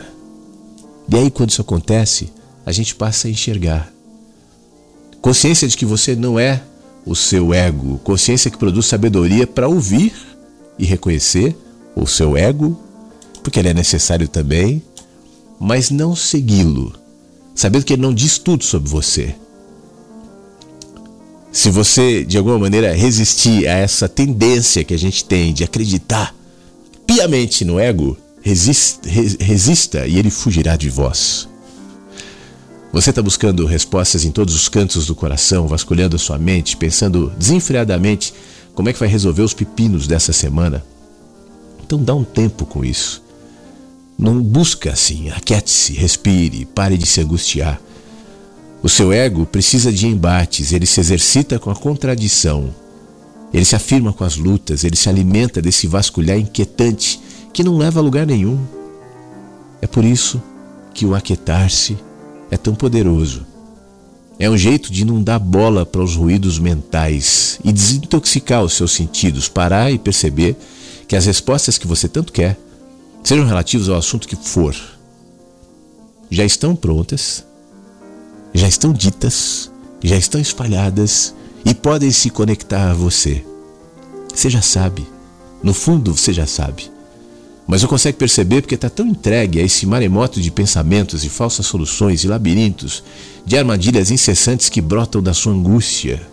[1.12, 2.32] E aí, quando isso acontece,
[2.66, 3.92] a gente passa a enxergar.
[5.22, 6.62] Consciência de que você não é
[7.06, 10.14] o seu ego, consciência que produz sabedoria para ouvir
[10.78, 11.56] e reconhecer
[11.96, 12.80] o seu ego,
[13.44, 14.82] porque ele é necessário também,
[15.60, 16.94] mas não segui-lo,
[17.56, 19.36] sabendo que ele não diz tudo sobre você.
[21.52, 26.36] Se você, de alguma maneira, resistir a essa tendência que a gente tem de acreditar
[27.20, 29.10] piamente no ego, resista,
[29.42, 31.50] resista e ele fugirá de vós.
[32.94, 37.30] Você está buscando respostas em todos os cantos do coração, vasculhando a sua mente, pensando
[37.38, 38.34] desenfreadamente
[38.74, 40.82] como é que vai resolver os pepinos dessa semana.
[41.84, 43.22] Então dá um tempo com isso.
[44.18, 47.82] Não busca assim, aquiete-se, respire, pare de se angustiar.
[48.82, 52.74] O seu ego precisa de embates, ele se exercita com a contradição,
[53.54, 57.20] ele se afirma com as lutas, ele se alimenta desse vasculhar inquietante
[57.52, 58.60] que não leva a lugar nenhum.
[59.82, 60.42] É por isso
[60.94, 61.98] que o aquietar-se
[62.52, 63.46] é tão poderoso.
[64.38, 68.92] É um jeito de não dar bola para os ruídos mentais e desintoxicar os seus
[68.92, 70.56] sentidos, parar e perceber
[71.08, 72.58] que as respostas que você tanto quer,
[73.24, 74.76] sejam relativas ao assunto que for,
[76.30, 77.44] já estão prontas,
[78.54, 79.72] já estão ditas,
[80.02, 81.34] já estão espalhadas
[81.66, 83.44] e podem se conectar a você.
[84.34, 85.08] Você já sabe.
[85.62, 86.90] No fundo, você já sabe.
[87.68, 91.68] Mas não consegue perceber porque está tão entregue a esse maremoto de pensamentos e falsas
[91.68, 93.04] soluções e labirintos,
[93.46, 96.26] de armadilhas incessantes que brotam da sua angústia.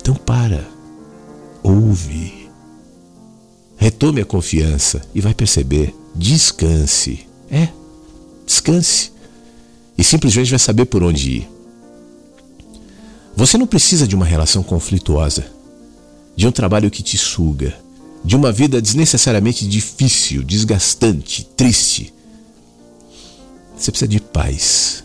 [0.00, 0.66] Então para,
[1.62, 2.48] ouve,
[3.76, 5.94] retome a confiança e vai perceber.
[6.14, 7.26] Descanse.
[7.50, 7.68] É,
[8.44, 9.12] descanse.
[9.96, 11.49] E simplesmente vai saber por onde ir.
[13.36, 15.46] Você não precisa de uma relação conflituosa,
[16.36, 17.76] de um trabalho que te suga,
[18.24, 22.12] de uma vida desnecessariamente difícil, desgastante, triste.
[23.76, 25.04] Você precisa de paz.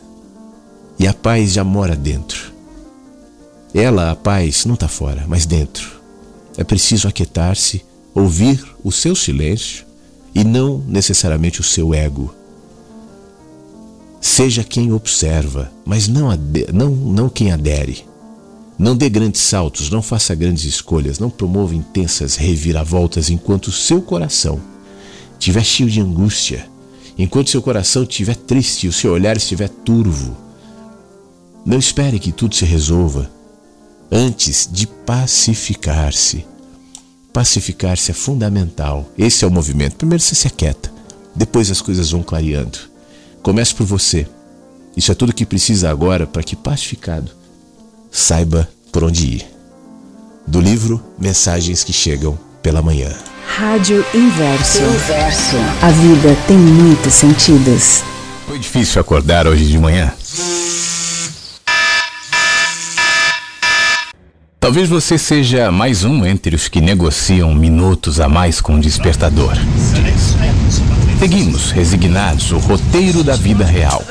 [1.00, 2.54] E a paz já mora dentro.
[3.74, 6.00] Ela, a paz, não está fora, mas dentro.
[6.58, 9.86] É preciso aquietar-se, ouvir o seu silêncio
[10.34, 12.34] e não necessariamente o seu ego.
[14.22, 16.30] Seja quem observa, mas não,
[16.74, 18.06] não, não quem adere.
[18.78, 24.02] Não dê grandes saltos, não faça grandes escolhas, não promova intensas reviravoltas enquanto o seu
[24.02, 24.60] coração
[25.40, 26.68] estiver cheio de angústia,
[27.18, 30.36] enquanto seu coração estiver triste e o seu olhar estiver turvo.
[31.66, 33.32] Não espere que tudo se resolva
[34.12, 36.46] antes de pacificar-se.
[37.32, 39.10] Pacificar-se é fundamental.
[39.18, 39.96] Esse é o movimento.
[39.96, 40.92] Primeiro você se aquieta,
[41.34, 42.78] depois as coisas vão clareando.
[43.42, 44.28] Comece por você.
[44.98, 47.32] Isso é tudo que precisa agora para que, pacificado,
[48.16, 49.46] saiba por onde ir.
[50.48, 53.12] Do livro Mensagens que Chegam pela Manhã.
[53.46, 54.82] Rádio Inverso.
[54.82, 55.58] Inverso.
[55.82, 58.04] A vida tem muitos sentidos.
[58.48, 60.14] Foi difícil acordar hoje de manhã?
[64.60, 69.54] Talvez você seja mais um entre os que negociam minutos a mais com o despertador.
[71.20, 74.04] Seguimos resignados o roteiro da vida real,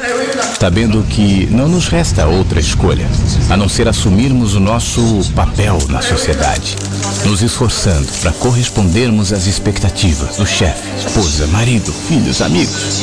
[0.59, 3.07] sabendo que não nos resta outra escolha
[3.51, 5.03] a não ser assumirmos o nosso
[5.35, 6.77] papel na sociedade,
[7.25, 13.03] nos esforçando para correspondermos às expectativas do chefe, esposa, marido, filhos, amigos.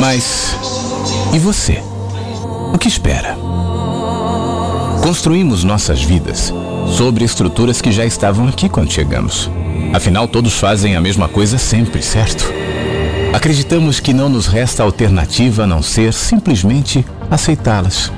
[0.00, 0.56] Mas
[1.32, 1.82] e você?
[2.72, 3.36] O que espera?
[5.02, 6.52] Construímos nossas vidas
[6.96, 9.50] sobre estruturas que já estavam aqui quando chegamos.
[9.92, 12.67] Afinal, todos fazem a mesma coisa sempre, certo?
[13.32, 18.10] Acreditamos que não nos resta alternativa a não ser simplesmente aceitá-las.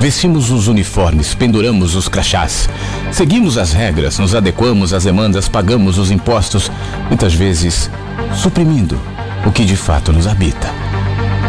[0.00, 2.68] Vestimos os uniformes, penduramos os crachás,
[3.12, 6.70] seguimos as regras, nos adequamos às demandas, pagamos os impostos,
[7.08, 7.90] muitas vezes
[8.34, 8.98] suprimindo
[9.46, 10.68] o que de fato nos habita.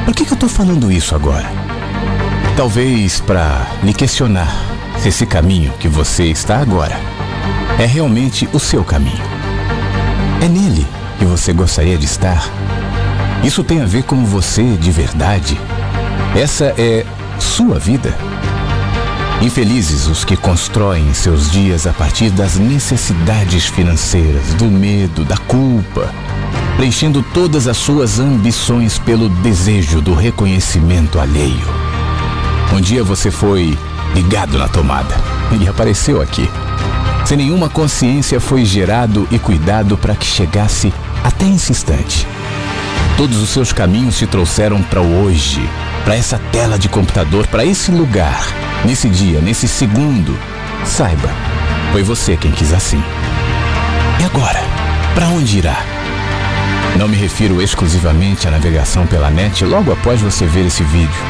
[0.05, 1.49] Por que, que eu estou falando isso agora?
[2.55, 4.53] Talvez para lhe questionar
[4.99, 6.99] se esse caminho que você está agora
[7.79, 9.23] é realmente o seu caminho.
[10.41, 10.85] É nele
[11.17, 12.43] que você gostaria de estar?
[13.43, 15.59] Isso tem a ver com você de verdade?
[16.35, 17.05] Essa é
[17.39, 18.15] sua vida?
[19.41, 26.13] Infelizes os que constroem seus dias a partir das necessidades financeiras, do medo, da culpa,
[26.77, 31.67] preenchendo todas as suas ambições pelo desejo do reconhecimento alheio.
[32.71, 33.75] Um dia você foi
[34.13, 35.15] ligado na tomada
[35.59, 36.47] e apareceu aqui.
[37.25, 42.27] Sem nenhuma consciência foi gerado e cuidado para que chegasse até esse instante.
[43.21, 45.61] Todos os seus caminhos te trouxeram para hoje,
[46.03, 48.43] para essa tela de computador, para esse lugar,
[48.83, 50.35] nesse dia, nesse segundo.
[50.83, 51.29] Saiba,
[51.91, 52.99] foi você quem quis assim.
[54.19, 54.59] E agora,
[55.13, 55.77] para onde irá?
[56.97, 61.21] Não me refiro exclusivamente à navegação pela net logo após você ver esse vídeo,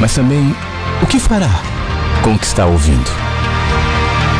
[0.00, 0.56] mas também
[1.02, 1.60] o que fará
[2.22, 3.10] com o que está ouvindo.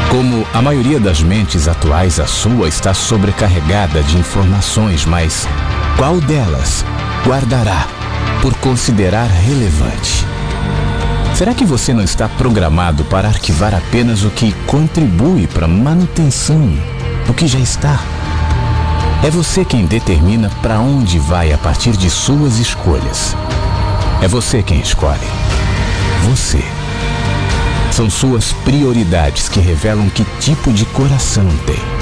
[0.08, 5.46] Como a maioria das mentes atuais, a sua está sobrecarregada de informações, mas
[5.96, 6.84] qual delas
[7.26, 7.86] guardará
[8.42, 10.26] por considerar relevante?
[11.34, 16.70] Será que você não está programado para arquivar apenas o que contribui para a manutenção
[17.26, 17.98] do que já está?
[19.24, 23.34] É você quem determina para onde vai a partir de suas escolhas.
[24.20, 25.26] É você quem escolhe.
[26.28, 26.62] Você.
[27.90, 31.95] São suas prioridades que revelam que tipo de coração tem.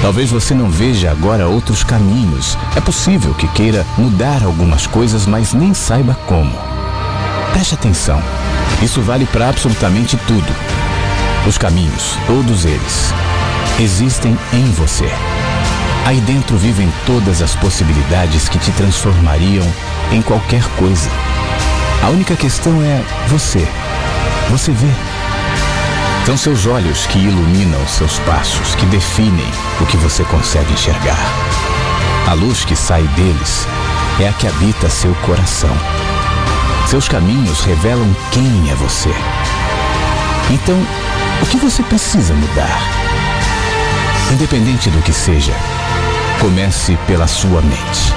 [0.00, 2.56] Talvez você não veja agora outros caminhos.
[2.76, 6.52] É possível que queira mudar algumas coisas, mas nem saiba como.
[7.52, 8.22] Preste atenção.
[8.80, 10.46] Isso vale para absolutamente tudo.
[11.46, 13.12] Os caminhos, todos eles,
[13.80, 15.10] existem em você.
[16.06, 19.66] Aí dentro vivem todas as possibilidades que te transformariam
[20.12, 21.10] em qualquer coisa.
[22.02, 23.66] A única questão é você.
[24.50, 25.07] Você vê.
[26.28, 29.50] São seus olhos que iluminam seus passos, que definem
[29.80, 31.16] o que você consegue enxergar.
[32.26, 33.66] A luz que sai deles
[34.20, 35.74] é a que habita seu coração.
[36.86, 39.08] Seus caminhos revelam quem é você.
[40.50, 40.76] Então,
[41.40, 42.78] o que você precisa mudar?
[44.30, 45.54] Independente do que seja,
[46.42, 48.12] comece pela sua mente.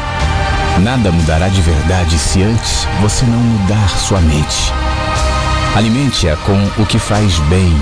[0.82, 4.74] Nada mudará de verdade se antes você não mudar sua mente.
[5.78, 7.74] Alimente-a com o que faz bem.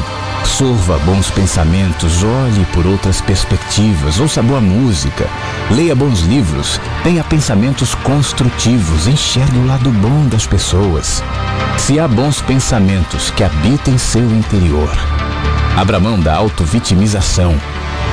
[0.57, 5.25] Sorva bons pensamentos, olhe por outras perspectivas, ouça boa música,
[5.71, 11.23] leia bons livros, tenha pensamentos construtivos, enxergue o lado bom das pessoas.
[11.77, 14.91] Se há bons pensamentos que habitem seu interior,
[15.77, 17.55] abra mão da autovitimização,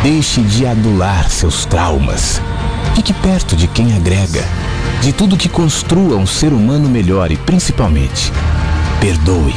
[0.04, 2.40] deixe de adular seus traumas.
[2.94, 4.44] Fique perto de quem agrega,
[5.00, 8.32] de tudo que construa um ser humano melhor e, principalmente,
[9.00, 9.54] perdoe.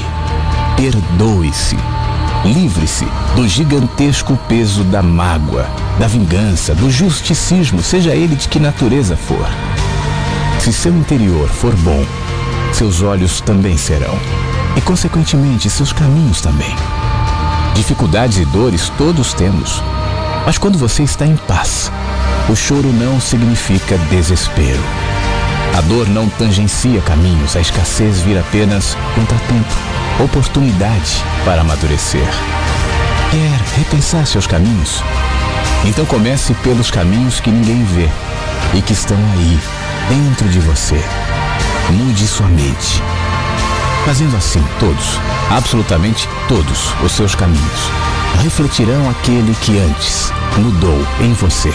[0.76, 1.99] Perdoe-se.
[2.46, 5.70] Livre-se do gigantesco peso da mágoa,
[6.00, 9.46] da vingança, do justicismo, seja ele de que natureza for.
[10.60, 12.06] Se seu interior for bom,
[12.72, 14.18] seus olhos também serão,
[14.78, 16.74] e consequentemente seus caminhos também.
[17.76, 19.84] Dificuldades e dores todos temos,
[20.46, 21.92] mas quando você está em paz,
[22.50, 24.82] o choro não significa desespero.
[25.78, 29.76] A dor não tangencia caminhos, a escassez vira apenas contratempo,
[30.24, 32.28] oportunidade para amadurecer.
[33.32, 35.04] Quer repensar seus caminhos?
[35.86, 38.10] Então comece pelos caminhos que ninguém vê
[38.74, 39.60] e que estão aí,
[40.10, 41.02] dentro de você.
[41.92, 43.02] Mude sua mente.
[44.06, 47.92] Fazendo assim, todos, absolutamente todos os seus caminhos
[48.38, 51.74] refletirão aquele que antes mudou em você.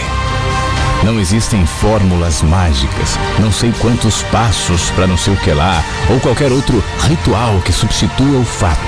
[1.05, 6.19] Não existem fórmulas mágicas, não sei quantos passos para não sei o que lá, ou
[6.19, 8.81] qualquer outro ritual que substitua o fato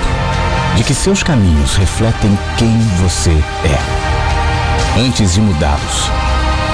[0.74, 3.30] de que seus caminhos refletem quem você
[3.64, 5.00] é.
[5.00, 6.10] Antes de mudá-los,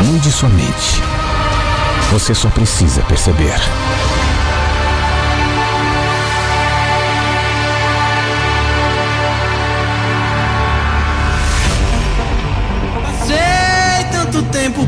[0.00, 1.02] mude sua mente.
[2.10, 3.60] Você só precisa perceber.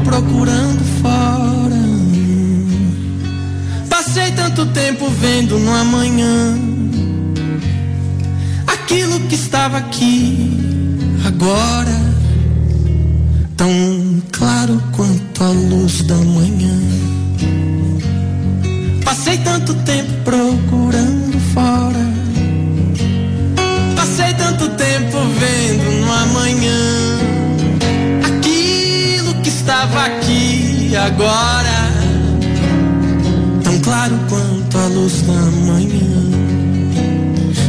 [0.06, 1.82] Procurando fora.
[3.90, 6.56] Passei tanto tempo vendo no amanhã
[8.66, 10.94] aquilo que estava aqui
[11.26, 12.00] agora,
[13.56, 13.68] tão
[14.30, 16.78] claro quanto a luz da manhã.
[19.04, 22.06] Passei tanto tempo procurando fora.
[23.96, 27.05] Passei tanto tempo vendo no amanhã
[29.66, 31.90] estava aqui agora,
[33.64, 36.06] tão claro quanto a luz da manhã.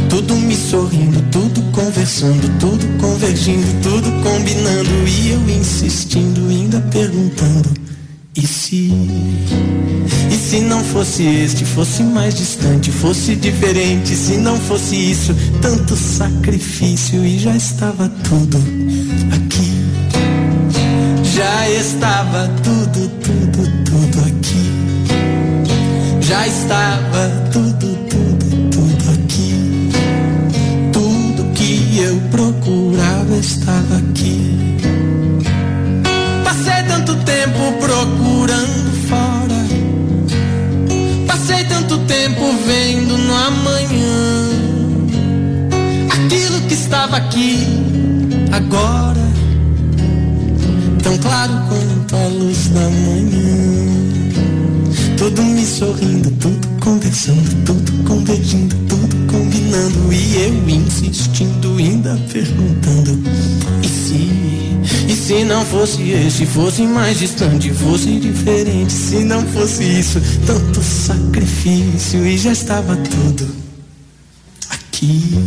[0.08, 7.68] Tudo me sorrindo, tudo conversando, tudo convergindo, tudo combinando e eu insistindo, ainda perguntando:
[8.36, 8.92] e se?
[10.30, 15.96] E se não fosse este, fosse mais distante, fosse diferente, se não fosse isso, tanto
[15.96, 18.56] sacrifício e já estava tudo
[19.34, 19.97] aqui.
[21.38, 24.66] Já estava tudo, tudo, tudo aqui.
[26.20, 29.88] Já estava tudo, tudo, tudo aqui.
[30.92, 34.78] Tudo que eu procurava estava aqui.
[36.42, 39.64] Passei tanto tempo procurando fora.
[41.24, 44.48] Passei tanto tempo vendo no amanhã.
[46.10, 47.64] Aquilo que estava aqui
[48.50, 49.27] agora.
[51.08, 53.56] Tão claro quanto a luz da manhã.
[55.16, 60.12] Tudo me sorrindo, tudo conversando, tudo convergindo, tudo combinando.
[60.12, 63.22] E eu insistindo, ainda perguntando:
[63.82, 65.10] e se?
[65.10, 68.92] E se não fosse esse, fosse mais distante, fosse diferente?
[68.92, 73.48] Se não fosse isso, tanto sacrifício e já estava tudo
[74.68, 75.38] aqui.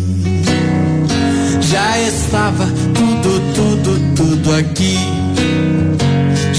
[1.62, 5.31] Já estava tudo, tudo, tudo aqui.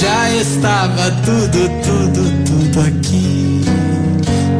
[0.02, 3.60] Já estava tudo, tudo, tudo aqui.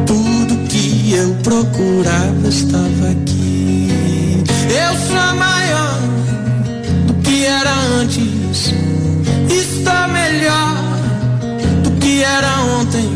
[0.07, 3.89] Tudo que eu procurava estava aqui.
[4.69, 5.99] Eu sou maior
[7.07, 8.73] do que era antes.
[9.49, 10.77] Estou melhor
[11.83, 13.09] do que era ontem.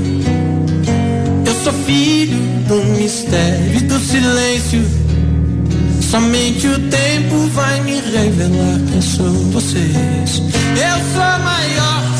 [1.46, 4.86] Eu sou filho do mistério e do silêncio.
[6.02, 10.42] Somente o tempo vai me revelar quem são vocês.
[10.76, 12.17] Eu sou maior.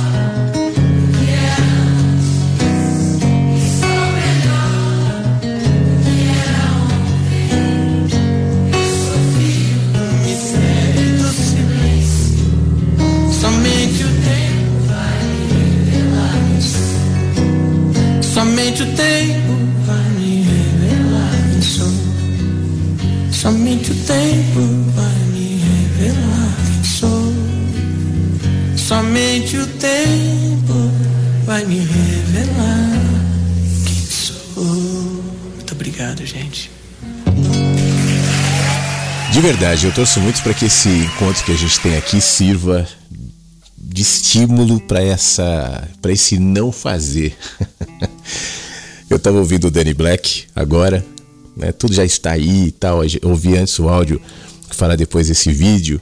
[18.48, 19.52] Somente o tempo
[19.86, 21.92] vai me revelar quem sou.
[23.30, 24.62] Somente o tempo
[24.96, 27.34] vai me revelar quem sou.
[28.78, 30.74] Somente o tempo
[31.46, 32.90] vai me revelar
[33.86, 34.64] quem sou.
[35.56, 36.72] Muito obrigado, gente.
[39.34, 42.88] De verdade, eu torço muito para que esse encontro que a gente tem aqui sirva
[43.78, 47.36] de estímulo para essa, para esse não fazer.
[49.28, 51.06] Estava ouvindo o Danny Black agora,
[51.56, 51.74] né?
[51.74, 53.02] Tudo já está aí e tal.
[53.24, 54.22] Ouvi antes o áudio
[54.70, 56.00] que fala depois desse vídeo,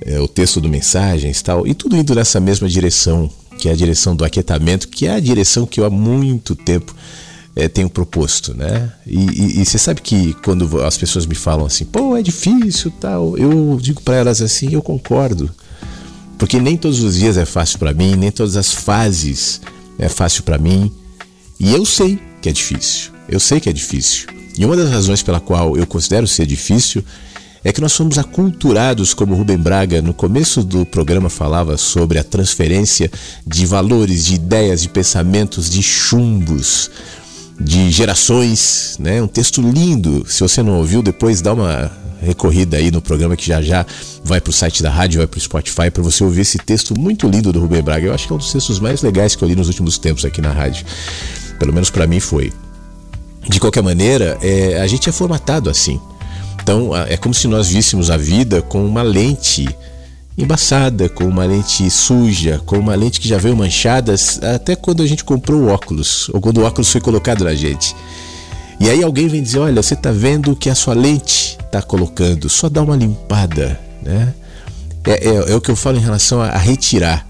[0.00, 3.28] é, o texto do mensagens e tal, e tudo indo nessa mesma direção,
[3.58, 6.94] que é a direção do aquietamento, que é a direção que eu há muito tempo
[7.56, 8.92] é, tenho proposto, né?
[9.04, 13.36] E, e, você sabe que quando as pessoas me falam assim, pô, é difícil, tal,
[13.36, 15.50] eu digo para elas assim, eu concordo,
[16.38, 19.60] porque nem todos os dias é fácil para mim, nem todas as fases
[19.98, 20.90] é fácil para mim,
[21.58, 24.26] e eu sei que é difícil, eu sei que é difícil.
[24.58, 27.02] E uma das razões pela qual eu considero ser difícil
[27.64, 32.24] é que nós somos aculturados, como Rubem Braga no começo do programa falava sobre a
[32.24, 33.10] transferência
[33.46, 36.90] de valores, de ideias, de pensamentos, de chumbos,
[37.60, 39.22] de gerações, né?
[39.22, 40.26] Um texto lindo.
[40.28, 41.90] Se você não ouviu, depois dá uma
[42.20, 43.86] recorrida aí no programa que já já
[44.24, 46.98] vai para o site da rádio, vai para o Spotify para você ouvir esse texto
[46.98, 48.06] muito lindo do Rubem Braga.
[48.06, 50.24] Eu acho que é um dos textos mais legais que eu li nos últimos tempos
[50.24, 50.84] aqui na rádio.
[51.58, 52.52] Pelo menos para mim foi.
[53.48, 56.00] De qualquer maneira, é, a gente é formatado assim.
[56.62, 59.68] Então é como se nós víssemos a vida com uma lente
[60.36, 64.14] embaçada, com uma lente suja, com uma lente que já veio manchada
[64.54, 67.94] até quando a gente comprou o óculos, ou quando o óculos foi colocado na gente.
[68.80, 72.48] E aí alguém vem dizer, olha, você está vendo que a sua lente está colocando,
[72.48, 74.34] só dá uma limpada, né?
[75.04, 77.26] É, é, é, o que eu falo em relação a, a retirar.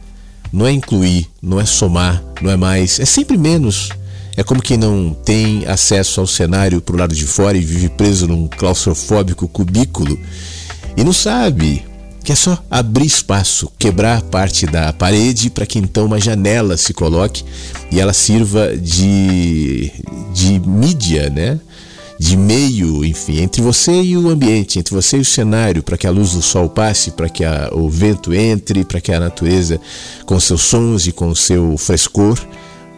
[0.52, 3.88] Não é incluir, não é somar, não é mais, é sempre menos.
[4.36, 8.26] É como quem não tem acesso ao cenário pro lado de fora e vive preso
[8.26, 10.18] num claustrofóbico cubículo
[10.96, 11.84] e não sabe
[12.24, 16.94] que é só abrir espaço, quebrar parte da parede para que então uma janela se
[16.94, 17.44] coloque
[17.90, 19.90] e ela sirva de,
[20.32, 21.58] de mídia, né?
[22.18, 26.06] de meio, enfim, entre você e o ambiente, entre você e o cenário, para que
[26.06, 29.80] a luz do sol passe, para que a, o vento entre, para que a natureza,
[30.24, 32.38] com seus sons e com seu frescor,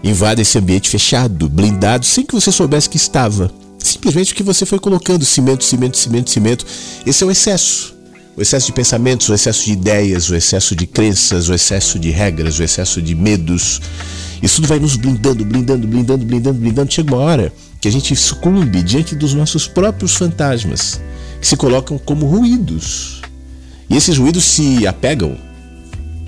[0.04, 3.50] invada esse ambiente fechado, blindado, sem que você soubesse que estava.
[3.78, 6.66] Simplesmente porque você foi colocando cimento, cimento, cimento, cimento.
[7.06, 7.94] Esse é o excesso.
[8.36, 12.10] O excesso de pensamentos, o excesso de ideias, o excesso de crenças, o excesso de
[12.10, 13.80] regras, o excesso de medos.
[14.42, 16.92] Isso tudo vai nos blindando, blindando, blindando, blindando, blindando.
[16.92, 21.00] Chega uma hora que a gente sucumbe diante dos nossos próprios fantasmas,
[21.40, 23.22] que se colocam como ruídos.
[23.88, 25.36] E esses ruídos se apegam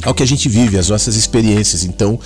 [0.02, 1.82] ao que a gente vive, às nossas experiências.
[1.82, 2.20] Então,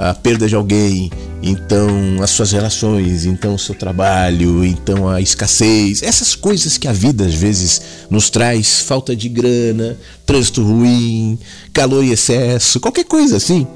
[0.00, 1.10] a perda de alguém,
[1.42, 6.92] então as suas relações, então o seu trabalho, então a escassez, essas coisas que a
[6.92, 11.38] vida às vezes nos traz, falta de grana, trânsito ruim,
[11.72, 13.66] calor e excesso, qualquer coisa assim.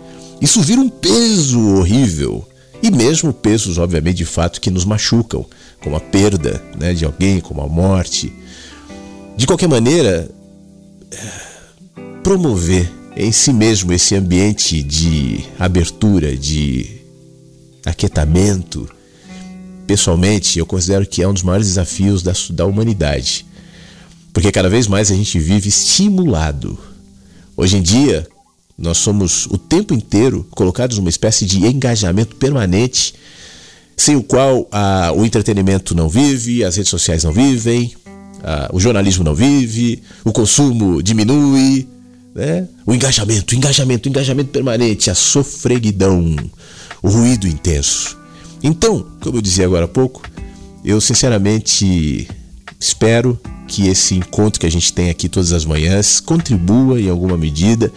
[0.41, 2.47] Isso vira um peso horrível.
[2.83, 5.47] E mesmo pesos, obviamente, de fato, que nos machucam,
[5.83, 8.31] como a perda né, de alguém, como a morte.
[9.37, 10.31] De qualquer maneira,
[12.23, 17.01] promover em si mesmo esse ambiente de abertura, de
[17.85, 18.89] aquietamento,
[19.86, 23.47] pessoalmente, eu considero que é um dos maiores desafios da, da humanidade.
[24.32, 26.77] Porque cada vez mais a gente vive estimulado.
[27.57, 28.27] Hoje em dia,
[28.77, 33.15] nós somos o tempo inteiro colocados numa espécie de engajamento permanente,
[33.97, 37.95] sem o qual a, o entretenimento não vive, as redes sociais não vivem,
[38.43, 41.86] a, o jornalismo não vive, o consumo diminui,
[42.35, 42.66] né?
[42.85, 46.36] O engajamento, engajamento, engajamento permanente, a sofreguidão,
[47.02, 48.19] o ruído intenso.
[48.62, 50.23] Então, como eu dizia agora há pouco,
[50.85, 52.28] eu sinceramente
[52.81, 57.36] espero que esse encontro que a gente tem aqui todas as manhãs contribua em alguma
[57.36, 57.93] medida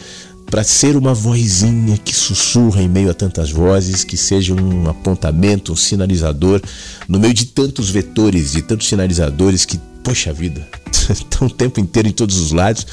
[0.50, 5.74] para ser uma vozinha que sussurra em meio a tantas vozes, que seja um apontamento,
[5.74, 6.62] um sinalizador,
[7.08, 10.68] no meio de tantos vetores, de tantos sinalizadores que, poxa vida,
[11.10, 12.86] estão o tempo inteiro em todos os lados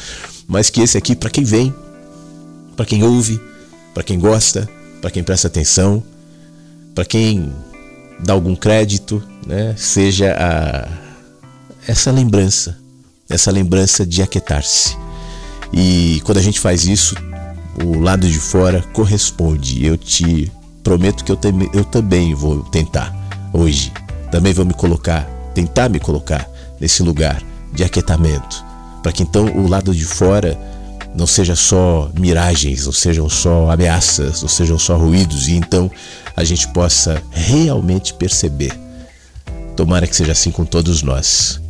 [0.47, 1.74] mas que esse aqui para quem vem,
[2.76, 3.40] para quem ouve,
[3.93, 4.68] para quem gosta,
[5.01, 6.02] para quem presta atenção,
[6.94, 7.52] para quem
[8.20, 10.89] dá algum crédito, né, seja a,
[11.86, 12.78] essa lembrança,
[13.28, 14.97] essa lembrança de aquietar-se.
[15.72, 17.16] E quando a gente faz isso,
[17.82, 19.84] o lado de fora corresponde.
[19.84, 20.52] Eu te
[20.82, 21.38] prometo que eu,
[21.72, 23.14] eu também vou tentar
[23.52, 23.92] hoje.
[24.30, 25.24] Também vou me colocar,
[25.55, 26.48] tentar me colocar
[26.80, 27.42] nesse lugar
[27.72, 28.74] de aquietamento
[29.05, 30.59] para que então o lado de fora
[31.14, 35.90] não seja só miragens, não sejam só ameaças, não sejam só ruídos, e então
[36.34, 38.72] a gente possa realmente perceber.
[39.76, 41.60] Tomara que seja assim com todos nós.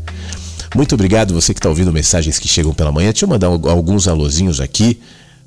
[0.77, 3.11] Muito obrigado você que está ouvindo mensagens que chegam pela manhã.
[3.11, 5.01] Deixa eu mandar alguns alôzinhos aqui.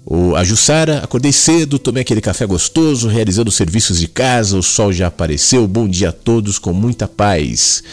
[0.09, 4.93] O, a Jussara, acordei cedo, tomei aquele café gostoso, realizando serviços de casa, o sol
[4.93, 5.67] já apareceu.
[5.67, 7.83] Bom dia a todos, com muita paz.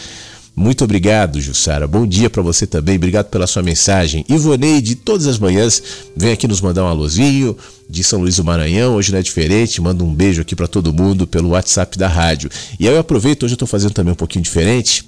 [0.55, 1.85] Muito obrigado, Jussara.
[1.85, 2.95] Bom dia para você também.
[2.95, 4.23] Obrigado pela sua mensagem.
[4.29, 5.83] Ivoneide, todas as manhãs,
[6.15, 7.57] vem aqui nos mandar um alôzinho
[7.89, 8.95] de São Luís do Maranhão.
[8.95, 9.81] Hoje não é diferente.
[9.81, 12.49] Manda um beijo aqui para todo mundo pelo WhatsApp da rádio.
[12.79, 15.03] E aí eu aproveito, hoje eu estou fazendo também um pouquinho diferente.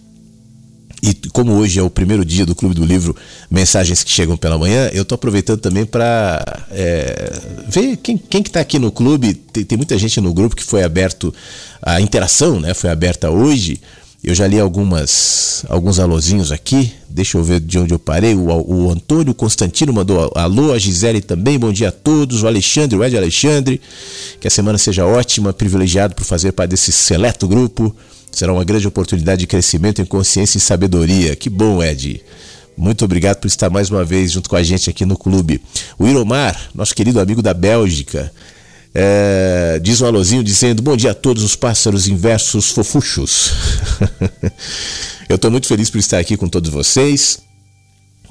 [1.02, 3.16] E como hoje é o primeiro dia do Clube do Livro
[3.52, 8.50] Mensagens que Chegam pela Manhã, eu estou aproveitando também para é, ver quem, quem que
[8.50, 9.36] está aqui no clube.
[9.36, 11.34] Tem, tem, muita gente no grupo que foi aberto,
[11.82, 13.80] a interação né, foi aberta hoje.
[14.24, 16.92] Eu já li algumas, alguns alôzinhos aqui.
[17.08, 18.34] Deixa eu ver de onde eu parei.
[18.34, 21.60] O, o Antônio Constantino mandou alô, a Gisele também.
[21.60, 22.42] Bom dia a todos.
[22.42, 23.80] O Alexandre, o Ed Alexandre.
[24.42, 27.96] Que a semana seja ótima, privilegiado por fazer parte desse seleto grupo.
[28.38, 31.36] Será uma grande oportunidade de crescimento em consciência e sabedoria.
[31.36, 32.22] Que bom, Ed.
[32.78, 35.60] Muito obrigado por estar mais uma vez junto com a gente aqui no clube.
[35.98, 38.32] O Iromar, nosso querido amigo da Bélgica,
[38.94, 43.54] é, diz um alôzinho dizendo: Bom dia a todos os pássaros inversos fofuchos.
[45.28, 47.40] Eu estou muito feliz por estar aqui com todos vocês.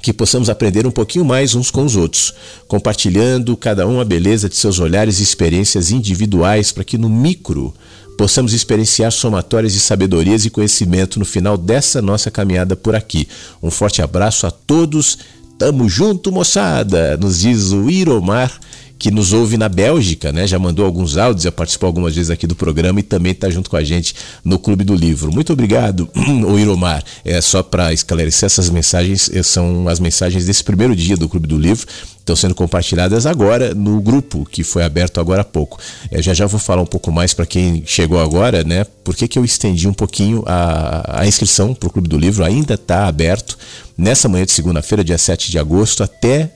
[0.01, 2.33] Que possamos aprender um pouquinho mais uns com os outros,
[2.69, 7.73] compartilhando cada um a beleza de seus olhares e experiências individuais para que no micro
[8.17, 13.27] possamos experienciar somatórias de sabedorias e conhecimento no final dessa nossa caminhada por aqui.
[13.61, 15.19] Um forte abraço a todos.
[15.57, 18.51] Tamo junto, moçada, nos diz o Iromar
[18.97, 20.47] que nos ouve na Bélgica, né?
[20.47, 23.69] Já mandou alguns áudios, já participou algumas vezes aqui do programa e também está junto
[23.69, 25.31] com a gente no Clube do Livro.
[25.31, 26.09] Muito obrigado,
[26.47, 27.03] o Iromar.
[27.23, 31.47] É só para esclarecer essas mensagens, eh, são as mensagens desse primeiro dia do Clube
[31.47, 31.87] do Livro
[32.27, 35.79] estão sendo compartilhadas agora no grupo que foi aberto agora há pouco.
[36.11, 38.83] Eu já já vou falar um pouco mais para quem chegou agora, né?
[39.03, 42.43] Por que, que eu estendi um pouquinho a, a inscrição para o Clube do Livro?
[42.43, 43.57] Ainda está aberto
[43.97, 46.51] nessa manhã de segunda-feira, dia 7 de agosto, até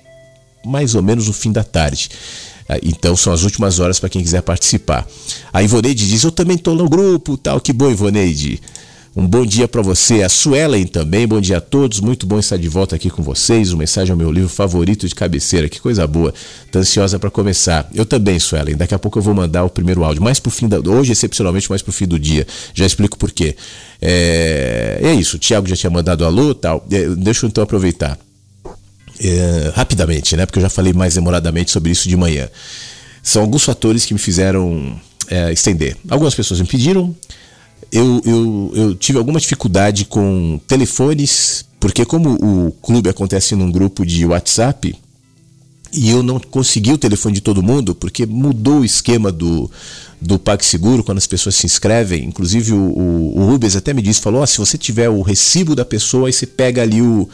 [0.65, 2.09] mais ou menos no fim da tarde.
[2.67, 5.05] Ah, então são as últimas horas para quem quiser participar.
[5.51, 7.59] A Ivoneide diz: Eu também estou no grupo, tal.
[7.59, 8.61] Que bom, Ivoneide.
[9.13, 10.23] Um bom dia para você.
[10.23, 11.99] A Suelen também, bom dia a todos.
[11.99, 13.71] Muito bom estar de volta aqui com vocês.
[13.71, 15.67] Uma mensagem ao meu livro favorito de cabeceira.
[15.67, 16.33] Que coisa boa.
[16.71, 17.89] Tô ansiosa para começar.
[17.93, 18.77] Eu também, Suelen.
[18.77, 20.23] Daqui a pouco eu vou mandar o primeiro áudio.
[20.23, 20.79] Mais pro fim da.
[20.79, 22.47] Hoje, excepcionalmente, mais pro fim do dia.
[22.73, 23.57] Já explico por quê.
[24.01, 25.35] É, é isso.
[25.35, 26.85] O Thiago já tinha mandado alô tal.
[26.89, 28.17] É, deixa eu então aproveitar.
[29.23, 30.45] É, rapidamente, né?
[30.45, 32.49] Porque eu já falei mais demoradamente sobre isso de manhã.
[33.21, 34.99] São alguns fatores que me fizeram
[35.29, 35.95] é, estender.
[36.09, 37.15] Algumas pessoas me pediram,
[37.91, 44.05] eu, eu, eu tive alguma dificuldade com telefones, porque como o clube acontece num grupo
[44.05, 44.95] de WhatsApp,
[45.93, 49.69] e eu não consegui o telefone de todo mundo, porque mudou o esquema do,
[50.21, 52.23] do PagSeguro quando as pessoas se inscrevem.
[52.23, 55.75] Inclusive o, o, o Rubens até me disse, falou, oh, se você tiver o recibo
[55.75, 57.27] da pessoa, aí você pega ali o,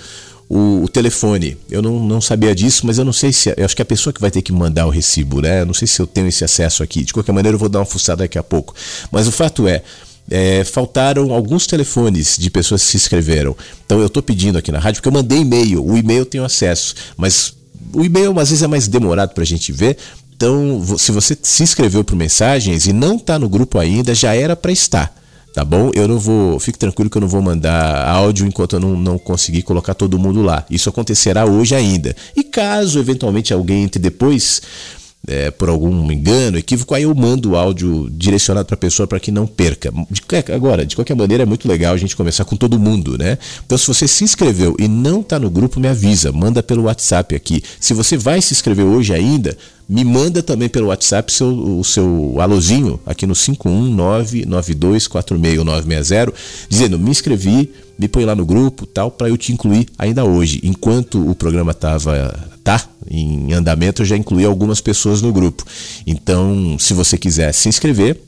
[0.49, 1.57] o, o, telefone.
[1.69, 3.53] Eu não, não sabia disso, mas eu não sei se.
[3.55, 5.61] Eu acho que é a pessoa que vai ter que mandar o recibo, né?
[5.61, 7.03] Eu não sei se eu tenho esse acesso aqui.
[7.03, 8.73] De qualquer maneira, eu vou dar uma fuçada daqui a pouco.
[9.11, 9.81] Mas o fato é,
[10.29, 13.55] é, faltaram alguns telefones de pessoas que se inscreveram.
[13.85, 16.43] Então eu estou pedindo aqui na rádio, porque eu mandei e-mail, o e-mail eu tenho
[16.43, 17.53] acesso, mas
[17.93, 19.97] o e-mail às vezes é mais demorado para a gente ver.
[20.35, 24.55] Então, se você se inscreveu por mensagens e não está no grupo ainda, já era
[24.55, 25.15] para estar.
[25.57, 25.89] Tá bom?
[25.95, 26.59] Eu não vou.
[26.59, 30.19] Fique tranquilo que eu não vou mandar áudio enquanto eu não, não conseguir colocar todo
[30.19, 30.63] mundo lá.
[30.69, 32.15] Isso acontecerá hoje ainda.
[32.35, 34.61] E caso eventualmente alguém entre depois,
[35.27, 39.19] é, por algum engano, equívoco, aí eu mando o áudio direcionado para a pessoa para
[39.19, 39.91] que não perca.
[40.09, 40.21] De,
[40.53, 43.37] agora, de qualquer maneira, é muito legal a gente conversar com todo mundo, né?
[43.65, 47.35] Então, se você se inscreveu e não está no grupo, me avisa, manda pelo WhatsApp
[47.35, 47.61] aqui.
[47.79, 52.37] Se você vai se inscrever hoje ainda, me manda também pelo WhatsApp seu, o seu
[52.39, 56.33] alôzinho aqui no 51992469960,
[56.69, 60.59] dizendo me inscrevi, me põe lá no grupo, tal, para eu te incluir ainda hoje.
[60.63, 65.65] Enquanto o programa tava tá em andamento, eu já incluí algumas pessoas no grupo.
[66.05, 68.21] Então, se você quiser se inscrever,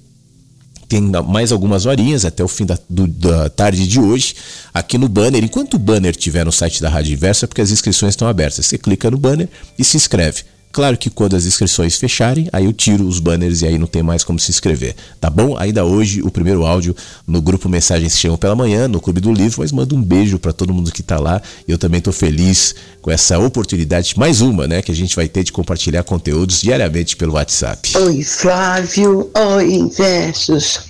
[0.88, 4.34] tem mais algumas horinhas até o fim da, do, da, tarde de hoje
[4.74, 5.44] aqui no banner.
[5.44, 8.66] Enquanto o banner estiver no site da Rádio Inversa, é porque as inscrições estão abertas.
[8.66, 10.44] Você clica no banner e se inscreve.
[10.72, 14.04] Claro que quando as inscrições fecharem, aí eu tiro os banners e aí não tem
[14.04, 15.58] mais como se inscrever, tá bom?
[15.58, 19.62] Ainda hoje o primeiro áudio no grupo Mensagens Chegam pela Manhã, no Clube do Livro,
[19.62, 21.41] mas mando um beijo para todo mundo que tá lá.
[21.68, 25.44] Eu também tô feliz com essa oportunidade, mais uma, né, que a gente vai ter
[25.44, 27.98] de compartilhar conteúdos diariamente pelo WhatsApp.
[27.98, 29.32] Oi, Flávio.
[29.56, 30.82] Oi, Versos.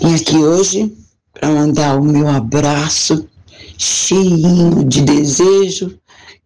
[0.00, 0.92] E aqui hoje
[1.32, 3.26] para mandar o meu abraço
[3.76, 5.96] cheio de desejo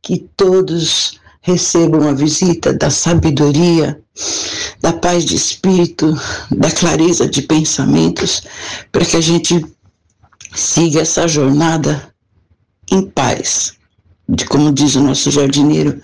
[0.02, 4.00] que todos recebam a visita da sabedoria,
[4.80, 6.14] da paz de espírito,
[6.50, 8.42] da clareza de pensamentos,
[8.90, 9.64] para que a gente
[10.54, 12.14] siga essa jornada
[12.90, 13.74] em paz,
[14.28, 16.00] de como diz o nosso jardineiro,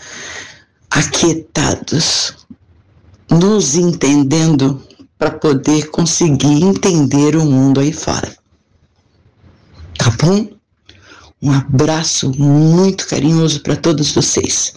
[0.91, 2.35] aquietados,
[3.31, 4.83] nos entendendo
[5.19, 8.37] para poder conseguir entender o mundo aí fora.
[9.99, 10.49] Tá bom?
[11.41, 14.73] Um abraço muito carinhoso para todos vocês.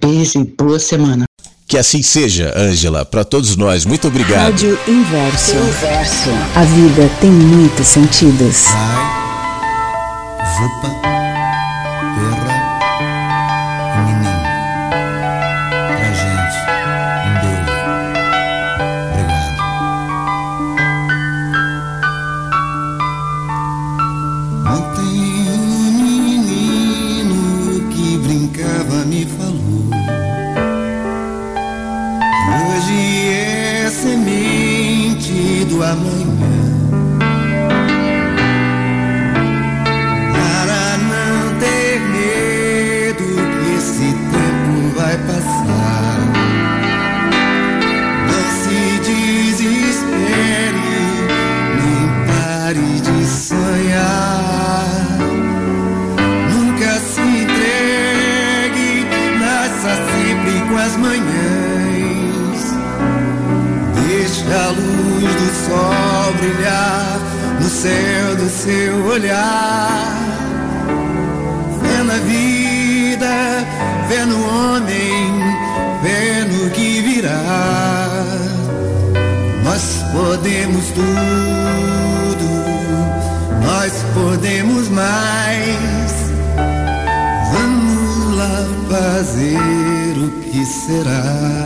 [0.00, 1.24] Beijo e boa semana.
[1.66, 3.84] Que assim seja, Ângela, para todos nós.
[3.84, 4.52] Muito obrigado.
[4.52, 5.56] Rádio Inverso.
[5.56, 6.30] Inverso.
[6.54, 8.64] A vida tem muitos sentidos.
[8.64, 9.24] Vai,
[10.54, 11.23] Zupa,
[64.52, 67.18] a luz do sol brilhar
[67.60, 70.12] no céu do seu olhar.
[71.80, 73.64] Fé na vida,
[74.08, 75.40] fé no homem,
[76.02, 77.40] fé no que virá.
[79.64, 82.48] Nós podemos tudo,
[83.64, 86.12] nós podemos mais.
[87.52, 91.63] Vamos lá fazer o que será.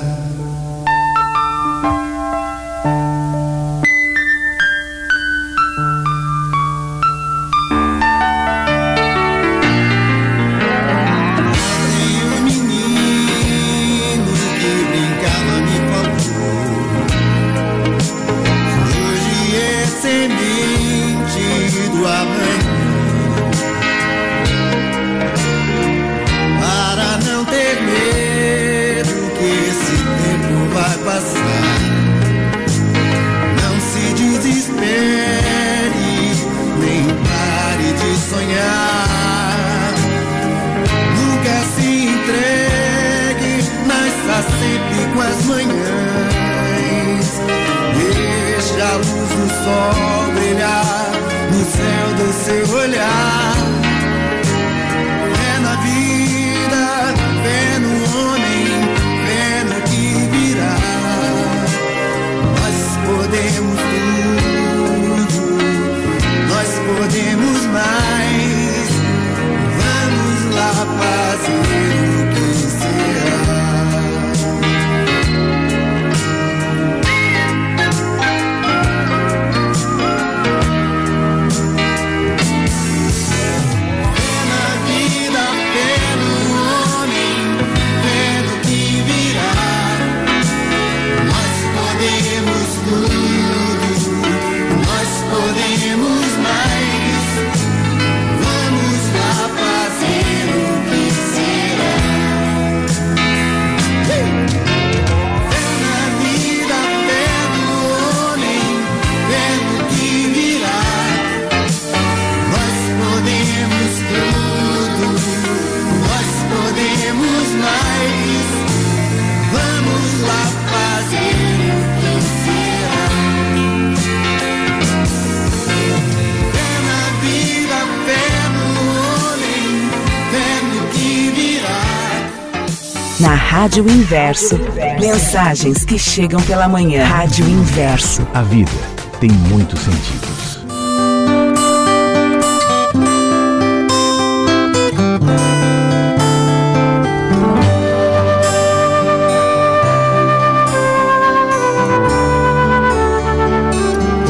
[133.69, 134.59] Rádio Inverso,
[134.99, 137.05] mensagens que chegam pela manhã.
[137.05, 138.27] Rádio Inverso.
[138.33, 138.73] A vida
[139.21, 140.65] tem muitos sentidos.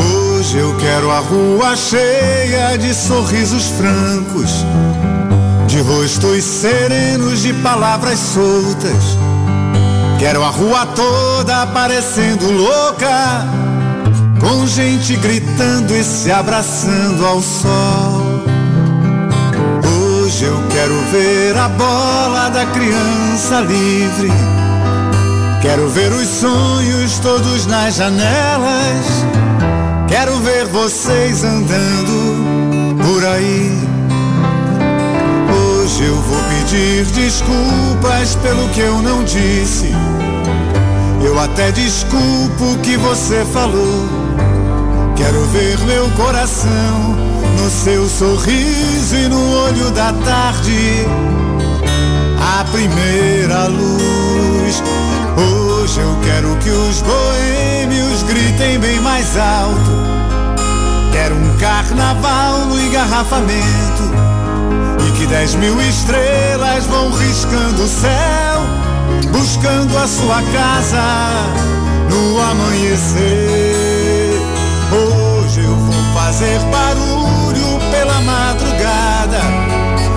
[0.00, 4.66] Hoje eu quero a rua cheia de sorrisos francos,
[5.68, 9.27] de rostos serenos, de palavras soltas.
[10.18, 13.46] Quero a rua toda parecendo louca,
[14.40, 18.42] com gente gritando e se abraçando ao sol.
[19.86, 24.32] Hoje eu quero ver a bola da criança livre.
[25.62, 29.06] Quero ver os sonhos todos nas janelas.
[30.08, 33.87] Quero ver vocês andando por aí.
[36.70, 39.90] Pedir desculpas pelo que eu não disse.
[41.24, 44.06] Eu até desculpo o que você falou.
[45.16, 47.16] Quero ver meu coração
[47.58, 51.06] no seu sorriso e no olho da tarde.
[52.38, 54.82] A primeira luz.
[55.38, 59.90] Hoje eu quero que os boêmios gritem bem mais alto.
[61.12, 64.27] Quero um carnaval no engarrafamento.
[65.18, 68.62] Que dez mil estrelas vão riscando o céu,
[69.32, 71.02] buscando a sua casa
[72.08, 74.40] no amanhecer.
[74.92, 79.40] Hoje eu vou fazer barulho pela madrugada,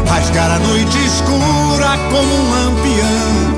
[0.07, 3.55] rasgar a noite escura como um lampião.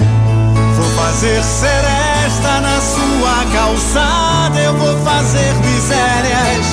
[0.77, 6.67] Vou fazer seresta na sua calçada, eu vou fazer misérias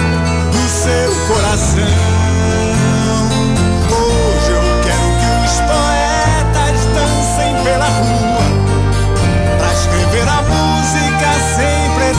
[0.52, 2.19] do seu coração.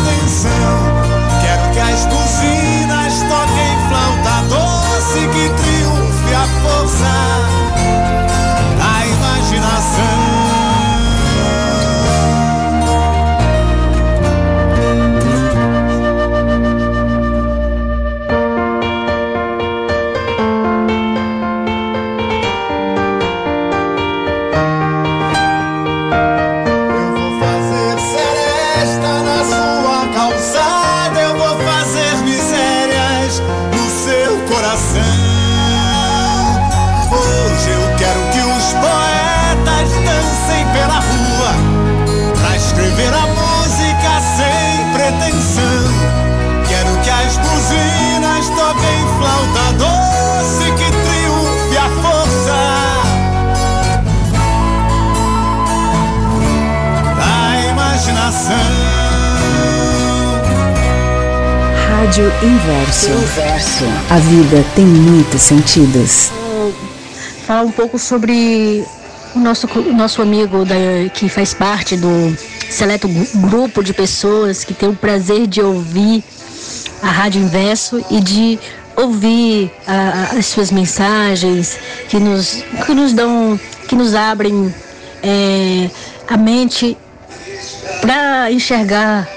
[0.02, 0.52] Pretensão.
[1.42, 2.61] Quero que as buzinas
[62.12, 63.10] Rádio Inverso.
[63.10, 63.86] Inverso.
[64.10, 66.30] A vida tem muitos sentidos.
[67.48, 68.84] falar um pouco sobre
[69.34, 70.76] o nosso, o nosso amigo da,
[71.14, 72.36] que faz parte do
[72.70, 76.22] seleto gru- grupo de pessoas que tem o prazer de ouvir
[77.02, 78.60] a Rádio Inverso e de
[78.98, 81.78] ouvir ah, as suas mensagens
[82.10, 83.58] que nos, que nos dão,
[83.88, 84.76] que nos abrem
[85.24, 85.90] eh,
[86.28, 86.98] a mente
[88.02, 89.30] para enxergar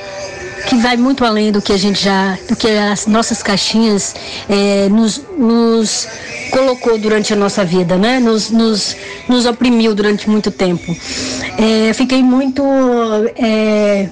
[0.75, 4.15] que vai muito além do que a gente já, do que as nossas caixinhas
[4.49, 6.09] eh, nos, nos
[6.51, 8.19] colocou durante a nossa vida, né?
[8.19, 8.97] Nos, nos,
[9.29, 10.97] nos oprimiu durante muito tempo.
[11.59, 12.63] Eh, fiquei muito
[13.37, 14.09] eh,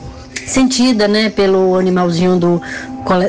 [0.52, 2.62] sentida, né, pelo animalzinho do,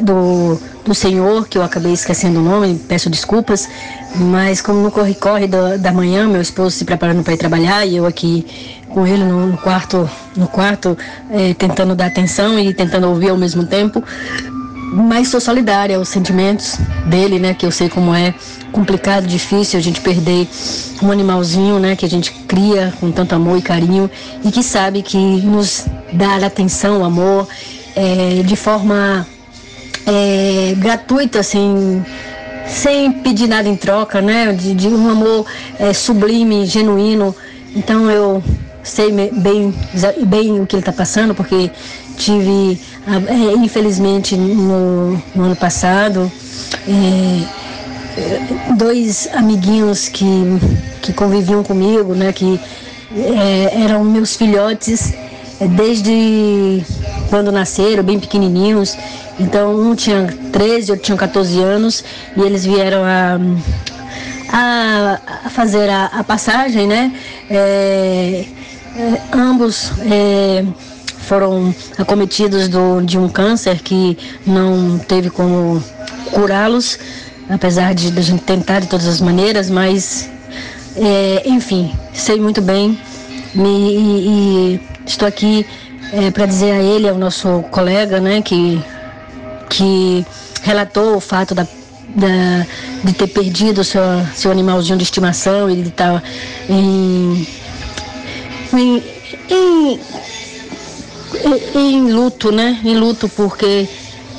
[0.01, 3.67] do, do senhor, que eu acabei esquecendo o nome, peço desculpas,
[4.15, 7.95] mas como no corre-corre da, da manhã, meu esposo se preparando para ir trabalhar e
[7.95, 8.45] eu aqui
[8.89, 10.95] com ele no, no quarto, no quarto
[11.31, 14.03] eh, tentando dar atenção e tentando ouvir ao mesmo tempo,
[14.93, 17.53] mas sou solidária aos sentimentos dele, né?
[17.53, 18.33] Que eu sei como é
[18.71, 20.47] complicado, difícil a gente perder
[21.01, 21.95] um animalzinho, né?
[21.95, 24.09] Que a gente cria com tanto amor e carinho
[24.45, 27.47] e que sabe que nos dá atenção, amor,
[27.95, 29.25] eh, de forma
[30.05, 32.05] eh, gratuita, assim,
[32.67, 34.53] sem pedir nada em troca, né?
[34.53, 35.45] De, de um amor
[35.79, 37.35] eh, sublime, genuíno.
[37.75, 38.43] Então eu
[38.83, 39.73] sei bem,
[40.27, 41.71] bem o que ele está passando, porque
[42.17, 42.79] tive,
[43.63, 46.31] infelizmente, no, no ano passado,
[46.87, 47.43] eh,
[48.17, 50.25] eh, dois amiguinhos que,
[51.01, 52.31] que conviviam comigo, né?
[52.31, 52.59] Que
[53.15, 55.13] eh, eram meus filhotes
[55.59, 56.83] eh, desde
[57.29, 58.97] quando nasceram, bem pequenininhos.
[59.39, 62.03] Então, um tinha 13, outro tinha 14 anos,
[62.37, 63.39] e eles vieram a,
[64.51, 67.11] a, a fazer a, a passagem, né?
[67.49, 68.45] É,
[68.95, 70.63] é, ambos é,
[71.23, 75.83] foram acometidos do, de um câncer que não teve como
[76.31, 76.97] curá-los,
[77.49, 80.29] apesar de, a gente tentar de todas as maneiras, mas
[80.95, 82.97] é, enfim, sei muito bem.
[83.55, 85.65] Me, e, e estou aqui
[86.33, 88.79] para dizer a ele, ao nosso colega, né, que,
[89.69, 90.25] que
[90.61, 91.63] relatou o fato da,
[92.15, 92.65] da-
[93.03, 94.01] de ter perdido seu,
[94.35, 96.21] seu animalzinho de estimação e de estar
[96.69, 97.47] em,
[98.73, 99.03] em,
[101.75, 102.79] em, luto, né?
[102.83, 103.87] Em luto porque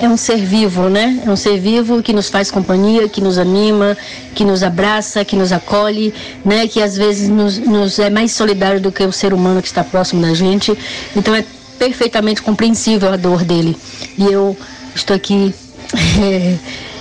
[0.00, 1.22] é um ser vivo, né?
[1.26, 3.96] É um ser vivo que nos faz companhia, que nos anima,
[4.34, 6.12] que nos abraça, que nos acolhe,
[6.44, 6.66] né?
[6.66, 9.84] Que às vezes nos, nos é mais solidário do que o ser humano que está
[9.84, 10.76] próximo da gente.
[11.14, 11.44] Então é
[11.78, 13.76] perfeitamente compreensível a dor dele.
[14.18, 14.56] E eu
[14.94, 15.54] estou aqui
[16.20, 16.56] é,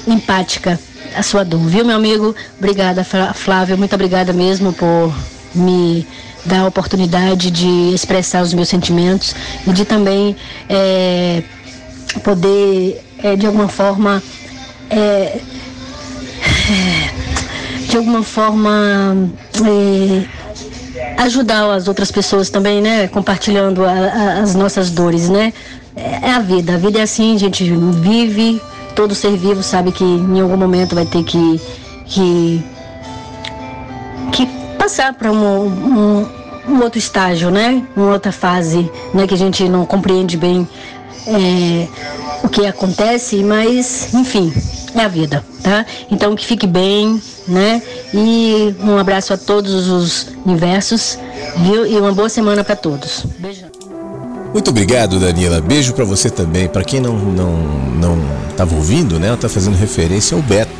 [0.07, 0.79] empática
[1.15, 2.35] a sua dor, viu, meu amigo?
[2.57, 5.13] Obrigada, Flá- Flávio, muito obrigada mesmo por
[5.53, 6.07] me
[6.45, 10.35] dar a oportunidade de expressar os meus sentimentos e de também
[10.69, 11.41] é,
[12.23, 14.21] poder, é, de alguma forma,
[14.89, 15.39] é,
[16.69, 17.09] é,
[17.89, 19.29] de alguma forma,
[19.65, 20.25] é,
[21.23, 23.07] ajudar as outras pessoas também, né?
[23.07, 25.53] Compartilhando a- a- as nossas dores, né?
[25.95, 27.63] É a vida, a vida é assim, a gente
[28.01, 28.59] vive,
[28.95, 31.61] todo ser vivo sabe que em algum momento vai ter que,
[32.07, 32.63] que
[35.17, 36.29] para um, um,
[36.69, 37.81] um, outro estágio, né?
[37.95, 39.25] Uma outra fase, né?
[39.25, 40.67] Que a gente não compreende bem
[41.25, 41.87] é,
[42.43, 44.53] o que acontece, mas enfim,
[44.93, 45.85] é a vida, tá?
[46.11, 47.81] Então que fique bem, né?
[48.13, 51.17] E um abraço a todos os universos,
[51.57, 51.85] viu?
[51.87, 53.25] E uma boa semana para todos.
[53.39, 53.65] Beijo.
[54.53, 55.59] Muito obrigado, Daniela.
[55.59, 56.67] Beijo para você também.
[56.67, 57.53] Para quem não não
[57.99, 58.17] não
[58.51, 59.29] estava ouvindo, né?
[59.29, 60.71] Ela tá fazendo referência ao Beto,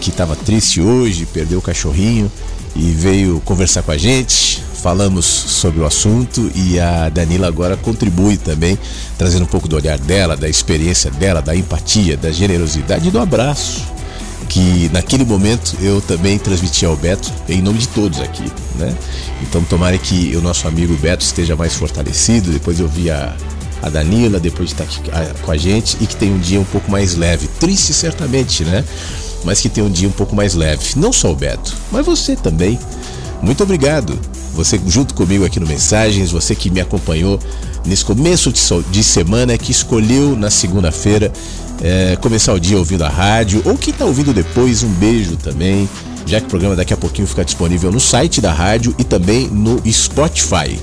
[0.00, 2.30] que estava triste hoje, perdeu o cachorrinho
[2.74, 4.62] e veio conversar com a gente.
[4.82, 8.76] Falamos sobre o assunto e a Danila agora contribui também,
[9.16, 13.20] trazendo um pouco do olhar dela, da experiência dela, da empatia, da generosidade e do
[13.20, 13.92] abraço
[14.52, 18.44] que naquele momento eu também transmiti ao Beto em nome de todos aqui,
[18.76, 18.94] né?
[19.40, 23.34] Então tomara que o nosso amigo Beto esteja mais fortalecido, depois eu vi a,
[23.80, 25.00] a Danila, depois de estar aqui
[25.40, 27.48] com a gente e que tenha um dia um pouco mais leve.
[27.58, 28.84] Triste certamente, né?
[29.44, 30.94] Mas que tenha um dia um pouco mais leve.
[30.96, 32.78] Não só o Beto, mas você também.
[33.42, 34.18] Muito obrigado.
[34.54, 37.40] Você junto comigo aqui no Mensagens, você que me acompanhou
[37.84, 38.52] nesse começo
[38.90, 41.32] de semana, que escolheu na segunda-feira
[41.82, 45.88] é, começar o dia ouvindo a rádio, ou quem está ouvindo depois, um beijo também,
[46.26, 49.48] já que o programa daqui a pouquinho fica disponível no site da rádio e também
[49.48, 50.78] no Spotify.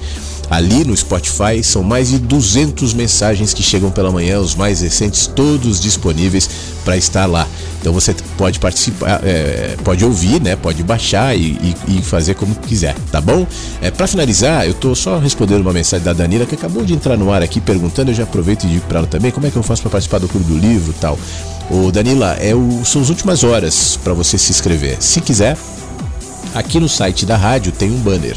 [0.50, 5.28] Ali no Spotify são mais de 200 mensagens que chegam pela manhã, os mais recentes,
[5.28, 6.50] todos disponíveis
[6.84, 7.48] para estar lá.
[7.80, 10.56] Então você pode participar, é, pode ouvir, né?
[10.56, 13.46] Pode baixar e, e, e fazer como quiser, tá bom?
[13.80, 17.16] É, para finalizar, eu tô só respondendo uma mensagem da Danila que acabou de entrar
[17.16, 18.10] no ar aqui perguntando.
[18.10, 20.18] Eu já aproveito e digo para ela também como é que eu faço para participar
[20.18, 21.18] do Clube do Livro tal.
[21.70, 24.98] O Danila, é o, são as últimas horas para você se inscrever.
[25.00, 25.56] Se quiser,
[26.56, 28.36] aqui no site da rádio tem um banner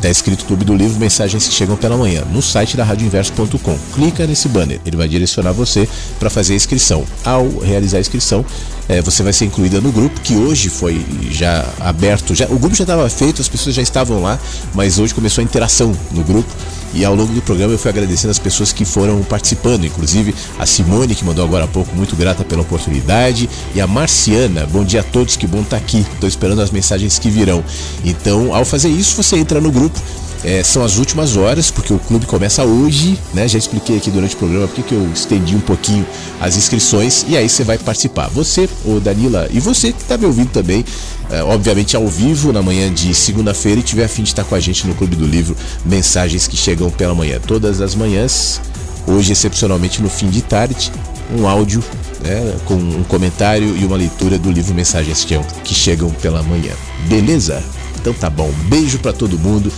[0.00, 3.78] Está escrito Clube do Livro Mensagens que Chegam pela Manhã, no site da radioinverso.com.
[3.92, 5.86] Clica nesse banner, ele vai direcionar você
[6.18, 7.04] para fazer a inscrição.
[7.22, 8.42] Ao realizar a inscrição,
[8.88, 12.34] é, você vai ser incluída no grupo, que hoje foi já aberto.
[12.34, 14.38] Já, o grupo já estava feito, as pessoas já estavam lá,
[14.72, 16.48] mas hoje começou a interação no grupo.
[16.92, 20.66] E ao longo do programa eu fui agradecendo as pessoas que foram participando, inclusive a
[20.66, 25.00] Simone, que mandou agora há pouco, muito grata pela oportunidade, e a Marciana, bom dia
[25.00, 27.62] a todos, que bom estar tá aqui, estou esperando as mensagens que virão.
[28.04, 30.00] Então, ao fazer isso, você entra no grupo
[30.42, 33.46] é, são as últimas horas, porque o clube começa hoje, né?
[33.46, 36.06] Já expliquei aqui durante o programa porque que eu estendi um pouquinho
[36.40, 38.28] as inscrições e aí você vai participar.
[38.28, 40.84] Você, o Danila, e você que está me ouvindo também,
[41.30, 44.54] é, obviamente ao vivo na manhã de segunda-feira e tiver a fim de estar com
[44.54, 47.38] a gente no Clube do Livro, mensagens que chegam pela manhã.
[47.46, 48.60] Todas as manhãs,
[49.06, 50.90] hoje excepcionalmente no fim de tarde,
[51.36, 51.82] um áudio
[52.22, 55.26] né, com um comentário e uma leitura do livro Mensagens
[55.64, 56.72] que chegam pela manhã.
[57.06, 57.62] Beleza?
[58.00, 58.50] Então tá bom.
[58.68, 59.70] Beijo para todo mundo.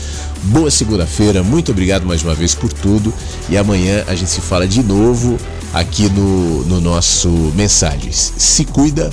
[0.44, 3.14] Boa segunda-feira, muito obrigado mais uma vez por tudo.
[3.48, 5.39] E amanhã a gente se fala de novo
[5.73, 8.32] aqui no, no nosso Mensagens.
[8.36, 9.10] Se cuida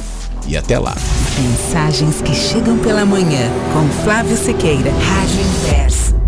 [0.47, 0.95] e até lá.
[1.39, 6.18] Mensagens que chegam pela manhã com Flávio Sequeira, Rádio Inverso.